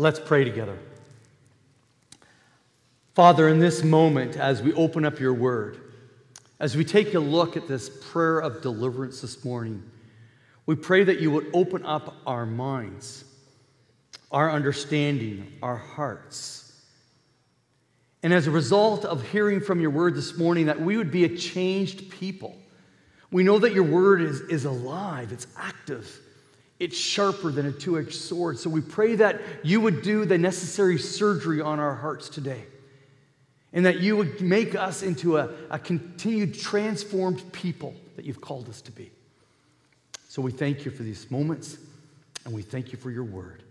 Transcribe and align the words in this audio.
Let's 0.00 0.20
pray 0.20 0.44
together. 0.44 0.78
Father, 3.16 3.48
in 3.48 3.58
this 3.58 3.82
moment, 3.82 4.36
as 4.36 4.62
we 4.62 4.72
open 4.74 5.04
up 5.04 5.18
your 5.18 5.34
word, 5.34 5.76
as 6.60 6.76
we 6.76 6.84
take 6.84 7.14
a 7.14 7.18
look 7.18 7.56
at 7.56 7.66
this 7.66 7.90
prayer 8.12 8.38
of 8.38 8.62
deliverance 8.62 9.20
this 9.20 9.44
morning, 9.44 9.82
we 10.66 10.76
pray 10.76 11.02
that 11.02 11.18
you 11.18 11.32
would 11.32 11.48
open 11.52 11.84
up 11.84 12.14
our 12.28 12.46
minds, 12.46 13.24
our 14.30 14.48
understanding, 14.52 15.52
our 15.64 15.76
hearts. 15.76 16.72
And 18.22 18.32
as 18.32 18.46
a 18.46 18.52
result 18.52 19.04
of 19.04 19.28
hearing 19.30 19.60
from 19.60 19.80
your 19.80 19.90
word 19.90 20.14
this 20.14 20.38
morning, 20.38 20.66
that 20.66 20.80
we 20.80 20.96
would 20.96 21.10
be 21.10 21.24
a 21.24 21.36
changed 21.36 22.08
people. 22.08 22.56
We 23.32 23.42
know 23.42 23.58
that 23.58 23.72
your 23.72 23.82
word 23.82 24.22
is, 24.22 24.42
is 24.42 24.64
alive, 24.64 25.32
it's 25.32 25.48
active, 25.56 26.20
it's 26.78 26.96
sharper 26.96 27.50
than 27.50 27.66
a 27.66 27.72
two 27.72 27.98
edged 27.98 28.14
sword. 28.14 28.58
So 28.58 28.70
we 28.70 28.80
pray 28.80 29.16
that 29.16 29.40
you 29.62 29.80
would 29.80 30.02
do 30.02 30.24
the 30.24 30.38
necessary 30.38 30.98
surgery 30.98 31.60
on 31.60 31.80
our 31.80 31.94
hearts 31.94 32.28
today 32.28 32.64
and 33.72 33.84
that 33.84 34.00
you 34.00 34.16
would 34.16 34.40
make 34.40 34.74
us 34.74 35.02
into 35.02 35.38
a, 35.38 35.50
a 35.70 35.78
continued 35.78 36.58
transformed 36.58 37.52
people 37.52 37.94
that 38.16 38.24
you've 38.24 38.40
called 38.40 38.68
us 38.68 38.80
to 38.82 38.92
be. 38.92 39.10
So 40.28 40.40
we 40.40 40.52
thank 40.52 40.84
you 40.84 40.90
for 40.90 41.02
these 41.02 41.30
moments 41.30 41.78
and 42.44 42.54
we 42.54 42.62
thank 42.62 42.92
you 42.92 42.98
for 42.98 43.10
your 43.10 43.24
word. 43.24 43.62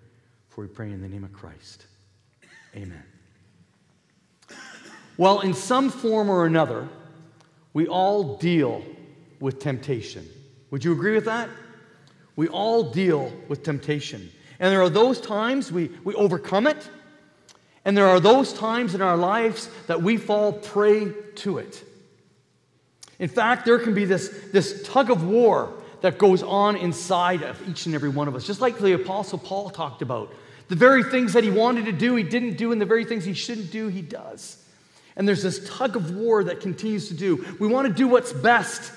For 0.49 0.61
we 0.61 0.67
pray 0.67 0.91
in 0.91 1.01
the 1.01 1.07
name 1.07 1.23
of 1.23 1.31
Christ. 1.31 1.85
Amen. 2.75 3.03
Well, 5.17 5.39
in 5.41 5.53
some 5.53 5.89
form 5.89 6.29
or 6.29 6.45
another, 6.45 6.87
we 7.73 7.87
all 7.87 8.37
deal 8.37 8.83
with 9.39 9.59
temptation. 9.59 10.27
Would 10.71 10.83
you 10.83 10.91
agree 10.91 11.15
with 11.15 11.25
that? 11.25 11.49
We 12.37 12.47
all 12.47 12.91
deal 12.91 13.33
with 13.49 13.63
temptation. 13.63 14.31
And 14.59 14.71
there 14.71 14.81
are 14.81 14.89
those 14.89 15.19
times 15.19 15.71
we, 15.71 15.89
we 16.05 16.13
overcome 16.13 16.67
it, 16.67 16.89
and 17.83 17.97
there 17.97 18.07
are 18.07 18.19
those 18.19 18.53
times 18.53 18.95
in 18.95 19.01
our 19.01 19.17
lives 19.17 19.69
that 19.87 20.01
we 20.01 20.17
fall 20.17 20.53
prey 20.53 21.11
to 21.35 21.57
it. 21.57 21.83
In 23.19 23.27
fact, 23.27 23.65
there 23.65 23.79
can 23.79 23.93
be 23.93 24.05
this, 24.05 24.29
this 24.53 24.83
tug 24.87 25.09
of 25.09 25.23
war 25.23 25.73
that 26.01 26.17
goes 26.17 26.43
on 26.43 26.75
inside 26.75 27.41
of 27.41 27.67
each 27.67 27.87
and 27.87 27.95
every 27.95 28.09
one 28.09 28.27
of 28.27 28.35
us, 28.35 28.45
just 28.45 28.61
like 28.61 28.77
the 28.77 28.93
Apostle 28.93 29.39
Paul 29.39 29.69
talked 29.71 30.01
about. 30.01 30.31
The 30.67 30.75
very 30.75 31.03
things 31.03 31.33
that 31.33 31.43
he 31.43 31.49
wanted 31.49 31.85
to 31.85 31.91
do, 31.91 32.15
he 32.15 32.23
didn't 32.23 32.57
do, 32.57 32.71
and 32.71 32.79
the 32.79 32.85
very 32.85 33.05
things 33.05 33.25
he 33.25 33.33
shouldn't 33.33 33.71
do, 33.71 33.87
he 33.87 34.01
does. 34.01 34.63
And 35.15 35.27
there's 35.27 35.41
this 35.41 35.67
tug 35.67 35.95
of 35.95 36.11
war 36.11 36.43
that 36.43 36.61
continues 36.61 37.07
to 37.07 37.15
do. 37.15 37.43
We 37.59 37.67
want 37.67 37.87
to 37.87 37.93
do 37.93 38.07
what's 38.07 38.33
best, 38.33 38.91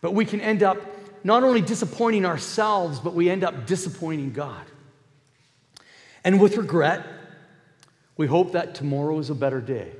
but 0.00 0.12
we 0.12 0.24
can 0.24 0.40
end 0.40 0.62
up 0.62 0.76
not 1.24 1.42
only 1.42 1.60
disappointing 1.60 2.24
ourselves, 2.24 3.00
but 3.00 3.14
we 3.14 3.30
end 3.30 3.44
up 3.44 3.66
disappointing 3.66 4.32
God. 4.32 4.64
And 6.24 6.40
with 6.40 6.56
regret, 6.56 7.06
we 8.16 8.26
hope 8.26 8.52
that 8.52 8.74
tomorrow 8.74 9.18
is 9.18 9.30
a 9.30 9.34
better 9.34 9.60
day. 9.60 9.92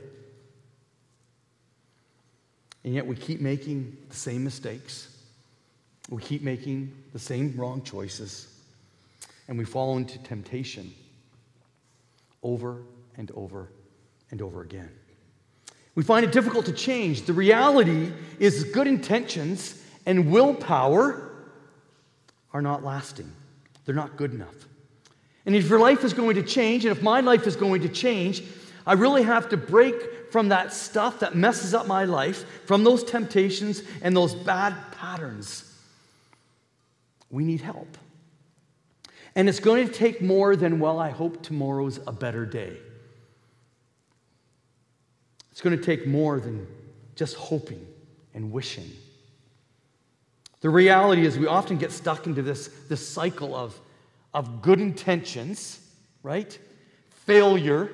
And 2.85 2.95
yet 2.95 3.07
we 3.07 3.17
keep 3.17 3.41
making 3.41 3.97
the 4.09 4.17
same 4.17 4.45
mistakes. 4.45 5.17
We 6.11 6.23
keep 6.23 6.43
making 6.43 6.95
the 7.13 7.19
same 7.19 7.55
wrong 7.57 7.83
choices. 7.83 8.53
And 9.47 9.59
we 9.59 9.65
fall 9.65 9.97
into 9.97 10.19
temptation 10.19 10.93
over 12.43 12.83
and 13.17 13.31
over 13.33 13.71
and 14.31 14.43
over 14.43 14.63
again. 14.63 14.91
We 15.95 16.05
find 16.05 16.25
it 16.25 16.33
difficult 16.33 16.67
to 16.67 16.73
change. 16.73 17.23
The 17.23 17.33
reality 17.33 18.13
is 18.39 18.65
good 18.65 18.87
intentions 18.87 19.83
and 20.09 20.31
willpower 20.31 21.31
are 22.55 22.63
not 22.63 22.83
lasting, 22.83 23.31
they're 23.85 23.95
not 23.95 24.17
good 24.17 24.33
enough. 24.33 24.67
And 25.45 25.55
if 25.55 25.69
your 25.69 25.79
life 25.79 26.03
is 26.03 26.15
going 26.15 26.37
to 26.37 26.43
change, 26.43 26.87
and 26.87 26.97
if 26.97 27.03
my 27.03 27.21
life 27.21 27.47
is 27.47 27.57
going 27.57 27.83
to 27.83 27.91
change, 27.91 28.43
I 28.87 28.95
really 28.95 29.23
have 29.23 29.51
to 29.51 29.59
break 29.59 30.33
from 30.33 30.49
that 30.49 30.73
stuff 30.73 31.21
that 31.21 31.37
messes 31.37 31.75
up 31.75 31.87
my 31.87 32.07
life, 32.07 32.47
from 32.65 32.85
those 32.85 33.05
temptations 33.05 33.83
and 34.01 34.17
those 34.17 34.35
bad 34.35 34.75
patterns. 34.93 35.71
We 37.31 37.45
need 37.45 37.61
help. 37.61 37.99
And 39.35 39.47
it's 39.47 39.61
going 39.61 39.87
to 39.87 39.93
take 39.93 40.23
more 40.23 40.57
than, 40.57 40.81
well, 40.81 40.99
I 40.99 41.11
hope 41.11 41.43
tomorrow's 41.43 42.01
a 42.07 42.13
better 42.13 42.47
day. 42.47 42.79
It's 45.53 45.61
going 45.61 45.77
to 45.79 45.85
take 45.85 46.07
more 46.07 46.41
than 46.41 46.67
just 47.15 47.37
hoping 47.37 47.87
and 48.33 48.51
wishing. 48.51 48.91
The 50.61 50.71
reality 50.71 51.25
is, 51.25 51.39
we 51.39 51.47
often 51.47 51.79
get 51.79 51.93
stuck 51.93 52.27
into 52.27 52.43
this, 52.43 52.69
this 52.89 53.07
cycle 53.07 53.55
of 53.55 53.81
of 54.35 54.63
good 54.63 54.81
intentions, 54.81 55.81
right? 56.23 56.59
Failure. 57.27 57.91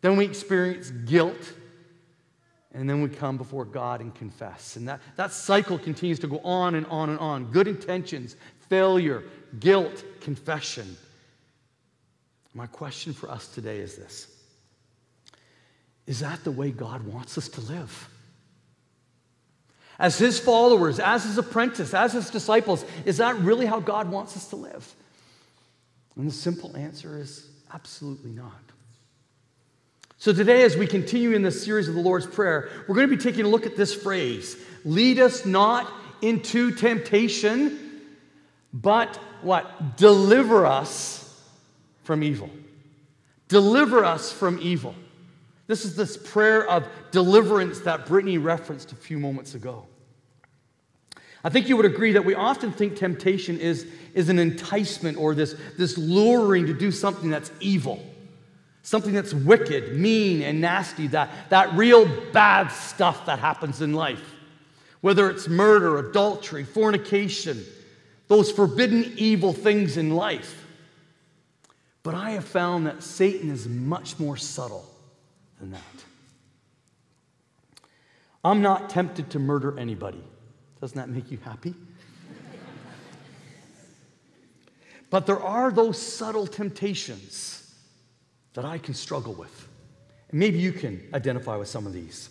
Then 0.00 0.16
we 0.16 0.24
experience 0.24 0.90
guilt. 0.90 1.54
And 2.72 2.88
then 2.88 3.02
we 3.02 3.08
come 3.08 3.36
before 3.36 3.64
God 3.64 4.00
and 4.00 4.14
confess. 4.14 4.76
And 4.76 4.86
that, 4.86 5.00
that 5.16 5.32
cycle 5.32 5.76
continues 5.76 6.20
to 6.20 6.28
go 6.28 6.38
on 6.44 6.76
and 6.76 6.86
on 6.86 7.10
and 7.10 7.18
on. 7.18 7.46
Good 7.46 7.66
intentions, 7.66 8.36
failure, 8.68 9.24
guilt, 9.58 10.04
confession. 10.20 10.96
My 12.54 12.66
question 12.66 13.12
for 13.12 13.28
us 13.28 13.48
today 13.48 13.78
is 13.78 13.96
this 13.96 14.28
Is 16.06 16.20
that 16.20 16.44
the 16.44 16.52
way 16.52 16.70
God 16.70 17.02
wants 17.02 17.36
us 17.36 17.48
to 17.48 17.60
live? 17.62 18.08
As 20.00 20.18
His 20.18 20.40
followers, 20.40 20.98
as 20.98 21.24
His 21.24 21.38
apprentice, 21.38 21.94
as 21.94 22.14
His 22.14 22.30
disciples, 22.30 22.84
is 23.04 23.18
that 23.18 23.36
really 23.36 23.66
how 23.66 23.78
God 23.78 24.10
wants 24.10 24.36
us 24.36 24.48
to 24.48 24.56
live? 24.56 24.94
And 26.16 26.26
the 26.26 26.34
simple 26.34 26.74
answer 26.76 27.20
is 27.20 27.46
absolutely 27.72 28.30
not. 28.32 28.52
So, 30.16 30.32
today, 30.32 30.64
as 30.64 30.76
we 30.76 30.86
continue 30.86 31.32
in 31.32 31.42
this 31.42 31.64
series 31.64 31.86
of 31.86 31.94
the 31.94 32.00
Lord's 32.00 32.26
Prayer, 32.26 32.68
we're 32.88 32.94
going 32.94 33.08
to 33.08 33.16
be 33.16 33.22
taking 33.22 33.44
a 33.44 33.48
look 33.48 33.66
at 33.66 33.76
this 33.76 33.94
phrase 33.94 34.56
lead 34.84 35.18
us 35.18 35.44
not 35.44 35.90
into 36.22 36.74
temptation, 36.74 38.02
but 38.72 39.16
what? 39.42 39.96
Deliver 39.96 40.66
us 40.66 41.42
from 42.04 42.22
evil. 42.22 42.50
Deliver 43.48 44.04
us 44.04 44.32
from 44.32 44.58
evil. 44.60 44.94
This 45.66 45.84
is 45.84 45.94
this 45.94 46.16
prayer 46.16 46.68
of 46.68 46.88
deliverance 47.10 47.80
that 47.80 48.06
Brittany 48.06 48.38
referenced 48.38 48.92
a 48.92 48.96
few 48.96 49.18
moments 49.18 49.54
ago. 49.54 49.86
I 51.42 51.48
think 51.48 51.68
you 51.68 51.76
would 51.76 51.86
agree 51.86 52.12
that 52.12 52.24
we 52.24 52.34
often 52.34 52.70
think 52.70 52.96
temptation 52.96 53.58
is, 53.58 53.86
is 54.14 54.28
an 54.28 54.38
enticement 54.38 55.16
or 55.16 55.34
this, 55.34 55.54
this 55.78 55.96
luring 55.96 56.66
to 56.66 56.74
do 56.74 56.90
something 56.92 57.30
that's 57.30 57.50
evil, 57.60 58.04
something 58.82 59.14
that's 59.14 59.32
wicked, 59.32 59.96
mean, 59.96 60.42
and 60.42 60.60
nasty, 60.60 61.06
that, 61.08 61.30
that 61.48 61.72
real 61.72 62.06
bad 62.32 62.68
stuff 62.68 63.24
that 63.26 63.38
happens 63.38 63.80
in 63.80 63.94
life. 63.94 64.34
Whether 65.00 65.30
it's 65.30 65.48
murder, 65.48 65.98
adultery, 65.98 66.64
fornication, 66.64 67.64
those 68.28 68.52
forbidden 68.52 69.14
evil 69.16 69.54
things 69.54 69.96
in 69.96 70.10
life. 70.10 70.66
But 72.02 72.14
I 72.14 72.30
have 72.32 72.44
found 72.44 72.86
that 72.86 73.02
Satan 73.02 73.50
is 73.50 73.66
much 73.66 74.18
more 74.18 74.36
subtle 74.36 74.86
than 75.58 75.70
that. 75.72 75.80
I'm 78.44 78.60
not 78.60 78.90
tempted 78.90 79.30
to 79.30 79.38
murder 79.38 79.78
anybody. 79.78 80.22
Doesn't 80.80 80.96
that 80.96 81.08
make 81.08 81.30
you 81.30 81.38
happy? 81.38 81.74
but 85.10 85.26
there 85.26 85.40
are 85.40 85.70
those 85.70 86.00
subtle 86.00 86.46
temptations 86.46 87.74
that 88.54 88.64
I 88.64 88.78
can 88.78 88.94
struggle 88.94 89.34
with. 89.34 89.68
And 90.30 90.40
maybe 90.40 90.58
you 90.58 90.72
can 90.72 91.02
identify 91.12 91.56
with 91.56 91.68
some 91.68 91.86
of 91.86 91.92
these. 91.92 92.30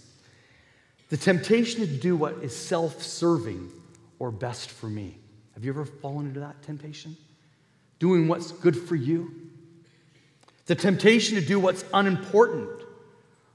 The 1.09 1.17
temptation 1.17 1.81
to 1.81 1.87
do 1.87 2.15
what 2.15 2.35
is 2.43 2.55
self 2.55 3.01
serving 3.01 3.71
or 4.19 4.31
best 4.31 4.69
for 4.69 4.87
me. 4.87 5.17
Have 5.53 5.65
you 5.65 5.71
ever 5.71 5.85
fallen 5.85 6.27
into 6.27 6.39
that 6.39 6.61
temptation? 6.61 7.17
Doing 7.99 8.27
what's 8.27 8.51
good 8.51 8.77
for 8.77 8.95
you? 8.95 9.31
The 10.67 10.75
temptation 10.75 11.35
to 11.35 11.45
do 11.45 11.59
what's 11.59 11.83
unimportant 11.93 12.69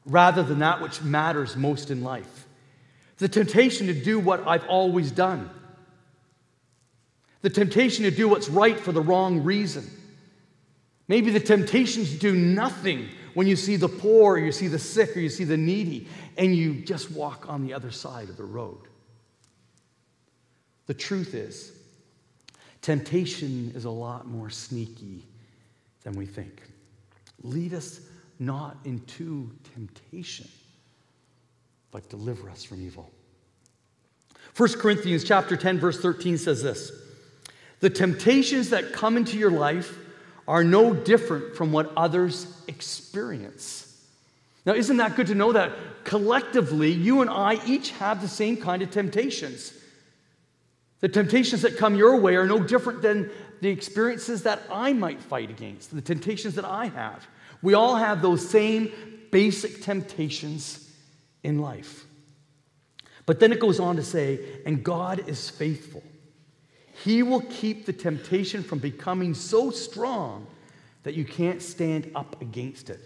rather 0.05 0.43
than 0.43 0.59
that 0.59 0.83
which 0.83 1.01
matters 1.03 1.57
most 1.57 1.91
in 1.91 2.03
life. 2.03 2.44
The 3.19 3.29
temptation 3.29 3.87
to 3.87 3.95
do 3.95 4.19
what 4.19 4.47
I've 4.47 4.67
always 4.67 5.11
done. 5.11 5.51
The 7.43 7.51
temptation 7.51 8.05
to 8.05 8.11
do 8.11 8.29
what's 8.29 8.49
right 8.49 8.79
for 8.79 8.93
the 8.93 9.01
wrong 9.01 9.45
reason. 9.45 9.89
Maybe 11.07 11.31
the 11.31 11.41
temptation 11.41 12.05
to 12.05 12.17
do 12.17 12.35
nothing 12.35 13.09
when 13.35 13.47
you 13.47 13.57
see 13.57 13.77
the 13.77 13.89
poor, 13.89 14.35
or 14.35 14.39
you 14.39 14.53
see 14.53 14.69
the 14.69 14.79
sick, 14.79 15.17
or 15.17 15.21
you 15.21 15.29
see 15.29 15.45
the 15.45 15.57
needy, 15.57 16.09
and 16.39 16.55
you 16.55 16.75
just 16.75 17.11
walk 17.11 17.49
on 17.49 17.67
the 17.67 17.75
other 17.75 17.91
side 17.91 18.29
of 18.29 18.37
the 18.37 18.45
road. 18.45 18.89
The 20.87 20.95
truth 20.95 21.35
is, 21.35 21.73
temptation 22.81 23.73
is 23.75 23.85
a 23.85 23.91
lot 23.91 24.27
more 24.27 24.51
sneaky 24.51 25.27
than 26.03 26.15
we 26.15 26.27
think. 26.27 26.63
Lead 27.43 27.75
us 27.75 28.01
not 28.39 28.77
into 28.85 29.51
temptation 29.75 30.49
but 31.95 32.09
deliver 32.09 32.51
us 32.51 32.65
from 32.65 32.83
evil. 32.83 33.09
1 34.57 34.73
Corinthians 34.81 35.23
chapter 35.23 35.57
10 35.57 35.79
verse 35.79 36.01
13 36.01 36.37
says 36.39 36.61
this: 36.61 36.91
"The 37.79 37.89
temptations 37.89 38.71
that 38.71 38.93
come 38.93 39.17
into 39.17 39.39
your 39.39 39.53
life 39.53 39.97
are 40.49 40.65
no 40.65 40.93
different 40.93 41.55
from 41.55 41.71
what 41.71 41.93
others 41.97 42.49
experience. 42.67 44.05
Now, 44.67 44.75
isn't 44.75 44.97
that 44.97 45.15
good 45.15 45.29
to 45.29 45.37
know 45.37 45.53
that 45.53 45.73
collectively, 46.03 46.91
you 46.91 47.21
and 47.21 47.31
I 47.31 47.65
each 47.65 47.91
have 47.93 48.21
the 48.21 48.29
same 48.29 48.57
kind 48.57 48.83
of 48.83 48.91
temptations? 48.91 49.73
The 51.01 51.09
temptations 51.09 51.63
that 51.63 51.77
come 51.77 51.95
your 51.95 52.17
way 52.17 52.35
are 52.35 52.47
no 52.47 52.59
different 52.59 53.03
than 53.03 53.31
the 53.61 53.69
experiences 53.69 54.43
that 54.43 54.61
I 54.69 54.95
might 54.95 55.23
fight 55.23 55.49
against, 55.49 55.95
the 55.95 56.03
temptations 56.03 56.57
that 56.57 56.65
I 56.65 56.87
have. 56.87 57.25
We 57.63 57.75
all 57.75 57.95
have 57.95 58.21
those 58.21 58.47
same 58.47 58.91
basic 59.31 59.83
temptations 59.83 60.84
in 61.45 61.61
life. 61.61 62.07
But 63.27 63.41
then 63.41 63.53
it 63.53 63.61
goes 63.61 63.79
on 63.79 63.97
to 63.97 64.03
say, 64.03 64.41
and 64.67 64.83
God 64.83 65.29
is 65.29 65.49
faithful. 65.49 66.03
He 67.05 67.23
will 67.23 67.41
keep 67.43 67.87
the 67.87 67.93
temptation 67.93 68.63
from 68.63 68.79
becoming 68.79 69.35
so 69.35 69.71
strong 69.71 70.47
that 71.03 71.15
you 71.15 71.25
can't 71.25 71.63
stand 71.63 72.11
up 72.15 72.41
against 72.41 72.91
it. 72.91 73.01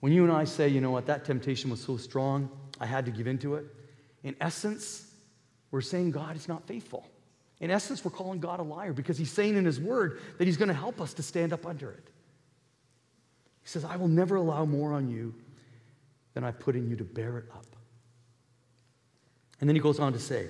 When 0.00 0.12
you 0.12 0.24
and 0.24 0.32
I 0.32 0.44
say, 0.44 0.68
you 0.68 0.80
know 0.80 0.90
what, 0.90 1.06
that 1.06 1.24
temptation 1.24 1.70
was 1.70 1.80
so 1.80 1.96
strong, 1.96 2.50
I 2.80 2.86
had 2.86 3.06
to 3.06 3.10
give 3.10 3.26
into 3.26 3.54
it, 3.54 3.66
in 4.22 4.34
essence, 4.40 5.10
we're 5.70 5.80
saying 5.80 6.10
God 6.10 6.36
is 6.36 6.48
not 6.48 6.66
faithful. 6.66 7.06
In 7.60 7.70
essence, 7.70 8.04
we're 8.04 8.10
calling 8.10 8.40
God 8.40 8.60
a 8.60 8.62
liar 8.62 8.92
because 8.92 9.16
he's 9.16 9.30
saying 9.30 9.56
in 9.56 9.64
his 9.64 9.80
word 9.80 10.20
that 10.38 10.44
he's 10.44 10.56
going 10.56 10.68
to 10.68 10.74
help 10.74 11.00
us 11.00 11.14
to 11.14 11.22
stand 11.22 11.52
up 11.52 11.66
under 11.66 11.90
it. 11.90 12.04
He 13.62 13.68
says, 13.68 13.84
I 13.84 13.96
will 13.96 14.08
never 14.08 14.36
allow 14.36 14.64
more 14.64 14.92
on 14.92 15.08
you 15.08 15.34
than 16.34 16.44
I 16.44 16.50
put 16.50 16.76
in 16.76 16.90
you 16.90 16.96
to 16.96 17.04
bear 17.04 17.38
it 17.38 17.44
up. 17.52 17.66
And 19.60 19.68
then 19.68 19.76
he 19.76 19.80
goes 19.80 19.98
on 19.98 20.12
to 20.12 20.18
say, 20.18 20.48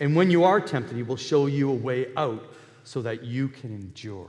and 0.00 0.16
when 0.16 0.30
you 0.30 0.44
are 0.44 0.60
tempted, 0.60 0.96
he 0.96 1.02
will 1.02 1.16
show 1.16 1.46
you 1.46 1.70
a 1.70 1.74
way 1.74 2.08
out 2.16 2.44
so 2.84 3.02
that 3.02 3.24
you 3.24 3.48
can 3.48 3.72
endure. 3.72 4.28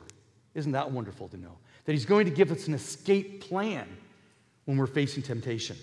Isn't 0.53 0.73
that 0.73 0.91
wonderful 0.91 1.27
to 1.29 1.37
know? 1.37 1.57
That 1.85 1.93
he's 1.93 2.05
going 2.05 2.25
to 2.25 2.31
give 2.31 2.51
us 2.51 2.67
an 2.67 2.73
escape 2.73 3.41
plan 3.41 3.87
when 4.65 4.77
we're 4.77 4.87
facing 4.87 5.23
temptation. 5.23 5.77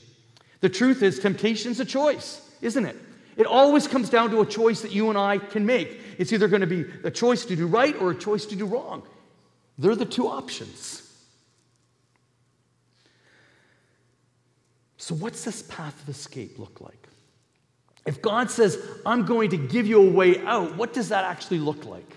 The 0.61 0.69
truth 0.69 1.03
is, 1.03 1.19
temptation's 1.19 1.81
a 1.81 1.85
choice, 1.85 2.41
isn't 2.61 2.85
it? 2.85 2.97
It 3.37 3.47
always 3.47 3.89
comes 3.89 4.11
down 4.11 4.31
to 4.31 4.41
a 4.41 4.47
choice 4.47 4.83
that 4.83 4.93
you 4.93 5.09
and 5.09 5.19
I 5.19 5.39
can 5.39 5.67
make. 5.67 6.01
It's 6.19 6.33
either 6.33 6.49
going 6.49 6.61
to 6.61 6.67
be 6.67 6.85
a 7.03 7.11
choice 7.11 7.45
to 7.47 7.57
do 7.57 7.67
right 7.67 7.97
or 8.01 8.13
a 8.13 8.15
choice 8.15 8.47
to 8.47 8.57
do 8.57 8.65
wrong. 8.65 9.03
They're 9.79 9.97
the 9.97 10.05
two 10.05 10.29
options. 10.29 11.04
So, 15.05 15.15
what's 15.15 15.45
this 15.45 15.61
path 15.61 16.03
of 16.03 16.09
escape 16.09 16.59
look 16.59 16.81
like? 16.81 17.09
If 18.06 18.23
God 18.23 18.51
says, 18.51 18.79
I'm 19.05 19.27
going 19.27 19.51
to 19.51 19.59
give 19.59 19.87
you 19.87 20.01
a 20.01 20.11
way 20.11 20.43
out, 20.47 20.79
what 20.79 20.95
does 20.95 21.11
that 21.11 21.25
actually 21.25 21.59
look 21.59 21.85
like? 21.85 22.17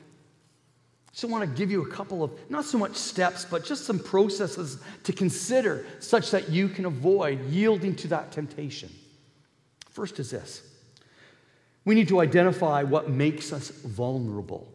So, 1.11 1.27
I 1.27 1.31
want 1.31 1.43
to 1.43 1.53
give 1.53 1.69
you 1.69 1.81
a 1.81 1.89
couple 1.89 2.23
of, 2.23 2.31
not 2.49 2.63
so 2.63 2.77
much 2.77 2.95
steps, 2.95 3.43
but 3.43 3.65
just 3.65 3.83
some 3.83 3.99
processes 3.99 4.81
to 5.03 5.11
consider 5.11 5.85
such 5.99 6.31
that 6.31 6.47
you 6.47 6.69
can 6.69 6.85
avoid 6.85 7.49
yielding 7.49 7.93
to 7.97 8.07
that 8.07 8.31
temptation. 8.31 8.89
First 9.89 10.17
is 10.17 10.31
this 10.31 10.63
we 11.83 11.93
need 11.93 12.07
to 12.07 12.21
identify 12.21 12.83
what 12.83 13.09
makes 13.09 13.51
us 13.51 13.69
vulnerable. 13.69 14.65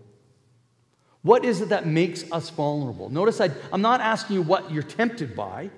What 1.22 1.46
is 1.46 1.62
it 1.62 1.70
that 1.70 1.86
makes 1.86 2.30
us 2.30 2.50
vulnerable? 2.50 3.08
Notice 3.08 3.40
I, 3.40 3.48
I'm 3.72 3.80
not 3.80 4.02
asking 4.02 4.36
you 4.36 4.42
what 4.42 4.70
you're 4.70 4.82
tempted 4.82 5.34
by, 5.34 5.70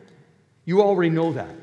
you 0.65 0.83
already 0.83 1.11
know 1.11 1.33
that. 1.35 1.55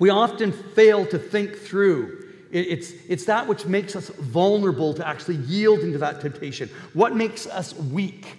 We 0.00 0.08
often 0.08 0.50
fail 0.50 1.06
to 1.06 1.18
think 1.18 1.56
through. 1.56 2.26
It's, 2.50 2.90
it's 3.08 3.26
that 3.26 3.46
which 3.46 3.66
makes 3.66 3.94
us 3.94 4.08
vulnerable 4.08 4.92
to 4.94 5.06
actually 5.06 5.36
yield 5.36 5.80
into 5.80 5.98
that 5.98 6.20
temptation. 6.20 6.68
What 6.94 7.14
makes 7.14 7.46
us 7.46 7.74
weak? 7.74 8.38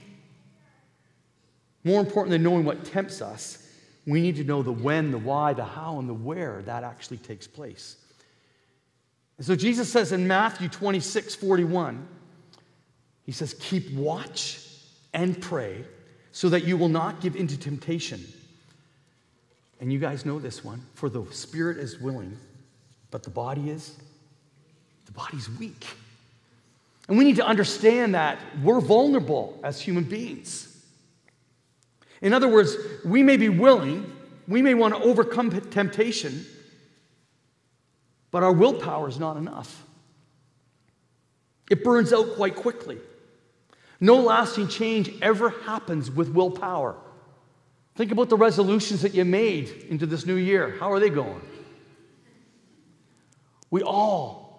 More 1.85 2.01
important 2.01 2.31
than 2.31 2.43
knowing 2.43 2.65
what 2.65 2.83
tempts 2.83 3.21
us, 3.21 3.65
we 4.05 4.21
need 4.21 4.35
to 4.37 4.43
know 4.43 4.63
the 4.63 4.71
when, 4.71 5.11
the 5.11 5.17
why, 5.17 5.53
the 5.53 5.63
how, 5.63 5.99
and 5.99 6.09
the 6.09 6.13
where 6.13 6.61
that 6.63 6.83
actually 6.83 7.17
takes 7.17 7.47
place. 7.47 7.95
And 9.37 9.45
so 9.45 9.55
Jesus 9.55 9.89
says 9.89 10.11
in 10.11 10.27
Matthew 10.27 10.67
26 10.67 11.35
41, 11.35 12.07
He 13.23 13.31
says, 13.31 13.53
Keep 13.53 13.93
watch 13.93 14.59
and 15.13 15.39
pray 15.39 15.85
so 16.31 16.49
that 16.49 16.65
you 16.65 16.75
will 16.75 16.89
not 16.89 17.21
give 17.21 17.35
into 17.35 17.57
temptation. 17.57 18.21
And 19.81 19.91
you 19.91 19.99
guys 19.99 20.25
know 20.25 20.39
this 20.39 20.63
one. 20.63 20.81
For 20.93 21.09
the 21.09 21.25
spirit 21.31 21.77
is 21.77 21.99
willing, 21.99 22.37
but 23.09 23.23
the 23.23 23.31
body 23.31 23.71
is, 23.71 23.97
the 25.07 25.11
body's 25.11 25.49
weak. 25.49 25.85
And 27.09 27.17
we 27.17 27.25
need 27.25 27.37
to 27.37 27.45
understand 27.45 28.15
that 28.15 28.37
we're 28.63 28.79
vulnerable 28.79 29.59
as 29.63 29.81
human 29.81 30.03
beings. 30.03 30.67
In 32.21 32.31
other 32.33 32.47
words, 32.47 32.77
we 33.03 33.23
may 33.23 33.35
be 33.35 33.49
willing, 33.49 34.15
we 34.47 34.61
may 34.61 34.75
want 34.75 34.95
to 34.95 35.01
overcome 35.01 35.49
temptation, 35.71 36.45
but 38.29 38.43
our 38.43 38.53
willpower 38.53 39.09
is 39.09 39.19
not 39.19 39.35
enough. 39.35 39.83
It 41.71 41.83
burns 41.83 42.13
out 42.13 42.35
quite 42.35 42.55
quickly. 42.55 42.99
No 43.99 44.17
lasting 44.17 44.67
change 44.67 45.11
ever 45.21 45.49
happens 45.49 46.11
with 46.11 46.29
willpower. 46.29 46.95
Think 47.95 48.11
about 48.11 48.29
the 48.29 48.37
resolutions 48.37 49.01
that 49.01 49.13
you 49.13 49.25
made 49.25 49.69
into 49.89 50.05
this 50.05 50.25
new 50.25 50.35
year. 50.35 50.75
How 50.79 50.91
are 50.91 50.99
they 50.99 51.09
going? 51.09 51.41
We 53.69 53.83
all 53.83 54.51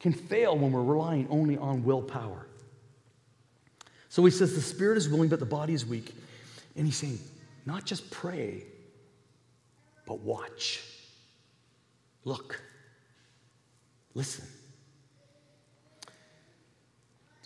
can 0.00 0.12
fail 0.12 0.56
when 0.56 0.72
we're 0.72 0.82
relying 0.82 1.26
only 1.30 1.56
on 1.56 1.84
willpower. 1.84 2.46
So 4.08 4.24
he 4.24 4.30
says 4.30 4.54
the 4.54 4.60
spirit 4.60 4.98
is 4.98 5.08
willing, 5.08 5.28
but 5.28 5.40
the 5.40 5.46
body 5.46 5.74
is 5.74 5.84
weak. 5.84 6.14
And 6.74 6.86
he's 6.86 6.96
saying, 6.96 7.18
not 7.64 7.84
just 7.84 8.10
pray, 8.10 8.62
but 10.06 10.20
watch. 10.20 10.82
Look. 12.24 12.62
Listen. 14.14 14.46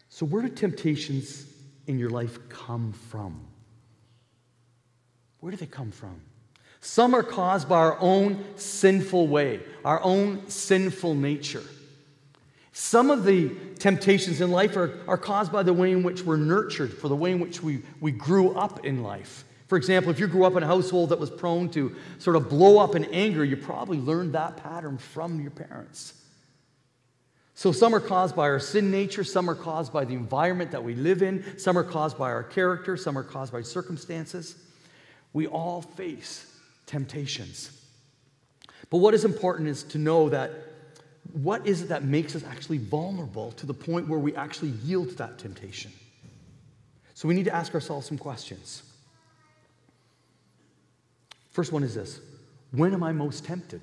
So, 0.08 0.26
where 0.26 0.42
do 0.42 0.48
temptations 0.48 1.46
in 1.86 1.98
your 1.98 2.10
life 2.10 2.38
come 2.48 2.92
from? 2.92 3.49
Where 5.40 5.50
do 5.50 5.56
they 5.56 5.66
come 5.66 5.90
from? 5.90 6.20
Some 6.80 7.14
are 7.14 7.22
caused 7.22 7.68
by 7.68 7.76
our 7.76 7.98
own 8.00 8.44
sinful 8.56 9.28
way, 9.28 9.60
our 9.84 10.02
own 10.02 10.48
sinful 10.48 11.14
nature. 11.14 11.62
Some 12.72 13.10
of 13.10 13.24
the 13.24 13.50
temptations 13.78 14.40
in 14.40 14.50
life 14.50 14.76
are, 14.76 14.98
are 15.06 15.18
caused 15.18 15.52
by 15.52 15.62
the 15.62 15.74
way 15.74 15.92
in 15.92 16.02
which 16.02 16.22
we're 16.22 16.36
nurtured, 16.36 16.92
for 16.92 17.08
the 17.08 17.16
way 17.16 17.32
in 17.32 17.40
which 17.40 17.62
we, 17.62 17.82
we 18.00 18.12
grew 18.12 18.54
up 18.54 18.86
in 18.86 19.02
life. 19.02 19.44
For 19.66 19.76
example, 19.76 20.10
if 20.10 20.18
you 20.18 20.26
grew 20.26 20.44
up 20.44 20.56
in 20.56 20.62
a 20.62 20.66
household 20.66 21.10
that 21.10 21.18
was 21.18 21.30
prone 21.30 21.68
to 21.70 21.94
sort 22.18 22.36
of 22.36 22.48
blow 22.48 22.78
up 22.78 22.94
in 22.94 23.04
anger, 23.06 23.44
you 23.44 23.56
probably 23.56 23.98
learned 23.98 24.32
that 24.32 24.56
pattern 24.56 24.98
from 24.98 25.40
your 25.40 25.50
parents. 25.50 26.14
So, 27.54 27.72
some 27.72 27.94
are 27.94 28.00
caused 28.00 28.34
by 28.34 28.44
our 28.44 28.58
sin 28.58 28.90
nature, 28.90 29.22
some 29.22 29.50
are 29.50 29.54
caused 29.54 29.92
by 29.92 30.06
the 30.06 30.14
environment 30.14 30.70
that 30.70 30.82
we 30.82 30.94
live 30.94 31.22
in, 31.22 31.58
some 31.58 31.76
are 31.76 31.84
caused 31.84 32.16
by 32.16 32.30
our 32.30 32.42
character, 32.42 32.96
some 32.96 33.18
are 33.18 33.22
caused 33.22 33.52
by 33.52 33.60
circumstances. 33.60 34.56
We 35.32 35.46
all 35.46 35.82
face 35.82 36.46
temptations. 36.86 37.70
But 38.90 38.98
what 38.98 39.14
is 39.14 39.24
important 39.24 39.68
is 39.68 39.82
to 39.84 39.98
know 39.98 40.28
that 40.30 40.50
what 41.32 41.66
is 41.66 41.82
it 41.82 41.88
that 41.90 42.02
makes 42.02 42.34
us 42.34 42.42
actually 42.42 42.78
vulnerable 42.78 43.52
to 43.52 43.66
the 43.66 43.74
point 43.74 44.08
where 44.08 44.18
we 44.18 44.34
actually 44.34 44.70
yield 44.84 45.10
to 45.10 45.14
that 45.16 45.38
temptation? 45.38 45.92
So 47.14 47.28
we 47.28 47.34
need 47.34 47.44
to 47.44 47.54
ask 47.54 47.74
ourselves 47.74 48.06
some 48.06 48.18
questions. 48.18 48.82
First 51.50 51.72
one 51.72 51.82
is 51.82 51.94
this 51.94 52.20
When 52.72 52.94
am 52.94 53.02
I 53.02 53.12
most 53.12 53.44
tempted? 53.44 53.82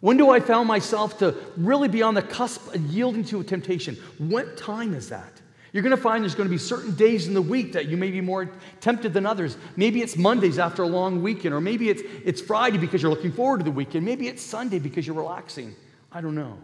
When 0.00 0.16
do 0.16 0.30
I 0.30 0.40
found 0.40 0.66
myself 0.66 1.18
to 1.18 1.36
really 1.56 1.88
be 1.88 2.02
on 2.02 2.14
the 2.14 2.22
cusp 2.22 2.74
of 2.74 2.80
yielding 2.86 3.24
to 3.26 3.40
a 3.40 3.44
temptation? 3.44 3.96
What 4.18 4.56
time 4.56 4.94
is 4.94 5.10
that? 5.10 5.41
You're 5.72 5.82
going 5.82 5.96
to 5.96 6.02
find 6.02 6.22
there's 6.22 6.34
going 6.34 6.48
to 6.48 6.52
be 6.52 6.58
certain 6.58 6.94
days 6.94 7.26
in 7.26 7.34
the 7.34 7.42
week 7.42 7.72
that 7.72 7.86
you 7.86 7.96
may 7.96 8.10
be 8.10 8.20
more 8.20 8.50
tempted 8.80 9.14
than 9.14 9.24
others. 9.24 9.56
Maybe 9.76 10.02
it's 10.02 10.16
Mondays 10.16 10.58
after 10.58 10.82
a 10.82 10.86
long 10.86 11.22
weekend, 11.22 11.54
or 11.54 11.60
maybe 11.60 11.88
it's, 11.88 12.02
it's 12.24 12.42
Friday 12.42 12.76
because 12.76 13.00
you're 13.00 13.10
looking 13.10 13.32
forward 13.32 13.58
to 13.58 13.64
the 13.64 13.70
weekend. 13.70 14.04
Maybe 14.04 14.28
it's 14.28 14.42
Sunday 14.42 14.78
because 14.78 15.06
you're 15.06 15.16
relaxing. 15.16 15.74
I 16.10 16.20
don't 16.20 16.34
know. 16.34 16.58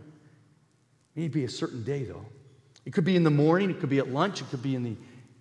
Maybe 1.16 1.44
a 1.44 1.48
certain 1.48 1.82
day, 1.84 2.04
though. 2.04 2.26
It 2.84 2.92
could 2.92 3.04
be 3.04 3.16
in 3.16 3.24
the 3.24 3.30
morning, 3.30 3.70
it 3.70 3.80
could 3.80 3.88
be 3.88 3.98
at 3.98 4.10
lunch, 4.10 4.40
it 4.40 4.50
could 4.50 4.62
be 4.62 4.74
in 4.74 4.82
the 4.82 4.96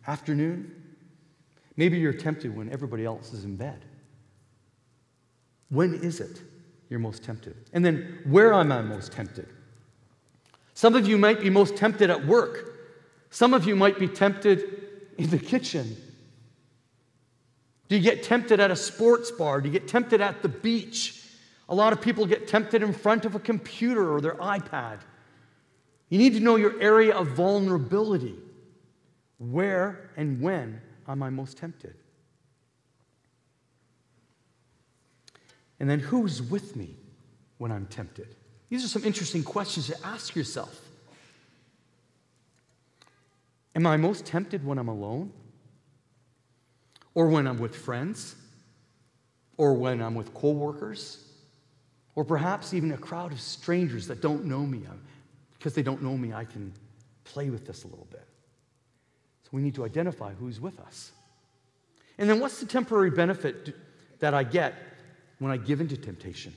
afternoon. 0.08 0.74
Maybe 1.76 1.98
you're 1.98 2.14
tempted 2.14 2.56
when 2.56 2.70
everybody 2.72 3.06
else 3.06 3.34
is 3.34 3.44
in 3.44 3.56
bed. 3.58 3.84
When 5.70 5.94
is 5.94 6.22
it 6.22 6.42
you're 6.90 7.00
most 7.00 7.24
tempted? 7.24 7.56
And 7.74 7.86
then, 7.86 8.20
where 8.26 8.54
am 8.54 8.72
I 8.72 8.82
most 8.82 9.12
tempted? 9.12 9.48
Some 10.74 10.96
of 10.96 11.08
you 11.08 11.18
might 11.18 11.42
be 11.42 11.50
most 11.50 11.76
tempted 11.76 12.10
at 12.10 12.26
work. 12.26 12.77
Some 13.38 13.54
of 13.54 13.68
you 13.68 13.76
might 13.76 14.00
be 14.00 14.08
tempted 14.08 14.64
in 15.20 15.30
the 15.30 15.38
kitchen. 15.38 15.96
Do 17.88 17.96
you 17.96 18.02
get 18.02 18.24
tempted 18.24 18.60
at 18.60 18.72
a 18.72 18.76
sports 18.76 19.30
bar? 19.30 19.62
Do 19.62 19.70
you 19.70 19.74
get 19.74 19.88
tempted 19.88 20.22
at 20.22 20.42
the 20.42 20.50
beach? 20.50 21.24
A 21.70 21.76
lot 21.76 21.94
of 21.94 22.02
people 22.02 22.26
get 22.26 22.48
tempted 22.48 22.82
in 22.82 22.94
front 22.94 23.26
of 23.26 23.36
a 23.36 23.40
computer 23.40 24.12
or 24.12 24.22
their 24.22 24.34
iPad. 24.38 25.02
You 26.10 26.18
need 26.18 26.34
to 26.34 26.40
know 26.40 26.56
your 26.56 26.82
area 26.82 27.14
of 27.14 27.28
vulnerability. 27.28 28.34
Where 29.38 30.10
and 30.18 30.42
when 30.42 30.82
am 31.08 31.22
I 31.22 31.30
most 31.30 31.58
tempted? 31.58 31.94
And 35.80 35.88
then 35.88 36.00
who's 36.00 36.42
with 36.42 36.76
me 36.76 36.96
when 37.60 37.72
I'm 37.72 37.86
tempted? 37.86 38.36
These 38.70 38.84
are 38.84 38.88
some 38.88 39.04
interesting 39.04 39.44
questions 39.44 39.86
to 39.86 39.98
ask 40.04 40.36
yourself. 40.36 40.87
Am 43.78 43.86
I 43.86 43.96
most 43.96 44.26
tempted 44.26 44.66
when 44.66 44.80
I'm 44.80 44.88
alone? 44.88 45.32
Or 47.14 47.28
when 47.28 47.46
I'm 47.46 47.60
with 47.60 47.76
friends? 47.76 48.36
Or 49.56 49.76
when 49.76 50.02
I'm 50.02 50.16
with 50.16 50.34
coworkers? 50.34 51.24
Or 52.16 52.26
perhaps 52.26 52.74
even 52.74 52.92
a 52.92 52.98
crowd 52.98 53.32
of 53.32 53.40
strangers 53.40 54.08
that 54.08 54.20
don't 54.20 54.46
know 54.46 54.62
me. 54.62 54.80
Um, 54.90 55.00
because 55.54 55.76
they 55.76 55.84
don't 55.84 56.02
know 56.02 56.18
me, 56.18 56.34
I 56.34 56.44
can 56.44 56.74
play 57.24 57.52
with 57.52 57.68
this 57.68 57.84
a 57.84 57.88
little 57.88 58.08
bit. 58.10 58.28
So 59.44 59.50
we 59.52 59.62
need 59.62 59.76
to 59.76 59.86
identify 59.86 60.34
who's 60.34 60.60
with 60.60 60.80
us. 60.80 61.12
And 62.18 62.28
then 62.28 62.40
what's 62.40 62.60
the 62.60 62.66
temporary 62.66 63.12
benefit 63.12 63.76
that 64.20 64.34
I 64.34 64.44
get 64.44 64.74
when 65.38 65.52
I 65.52 65.58
give 65.58 65.82
into 65.82 65.98
temptation? 65.98 66.52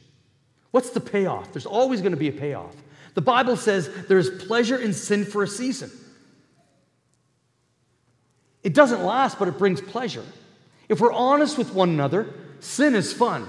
What's 0.70 0.88
the 0.88 1.00
payoff? 1.00 1.52
There's 1.52 1.66
always 1.66 2.00
going 2.00 2.12
to 2.12 2.18
be 2.18 2.28
a 2.28 2.32
payoff. 2.32 2.76
The 3.12 3.20
Bible 3.20 3.56
says 3.56 3.90
there's 4.08 4.30
pleasure 4.46 4.78
in 4.78 4.94
sin 4.94 5.26
for 5.26 5.42
a 5.42 5.48
season. 5.48 5.90
It 8.62 8.75
doesn't 8.75 9.02
last, 9.05 9.38
but 9.38 9.49
it 9.49 9.59
brings 9.59 9.81
pleasure. 9.81 10.25
If 10.88 11.00
we're 11.00 11.12
honest 11.12 11.57
with 11.57 11.73
one 11.73 11.88
another, 11.90 12.26
sin 12.61 12.95
is 12.95 13.12
fun, 13.12 13.47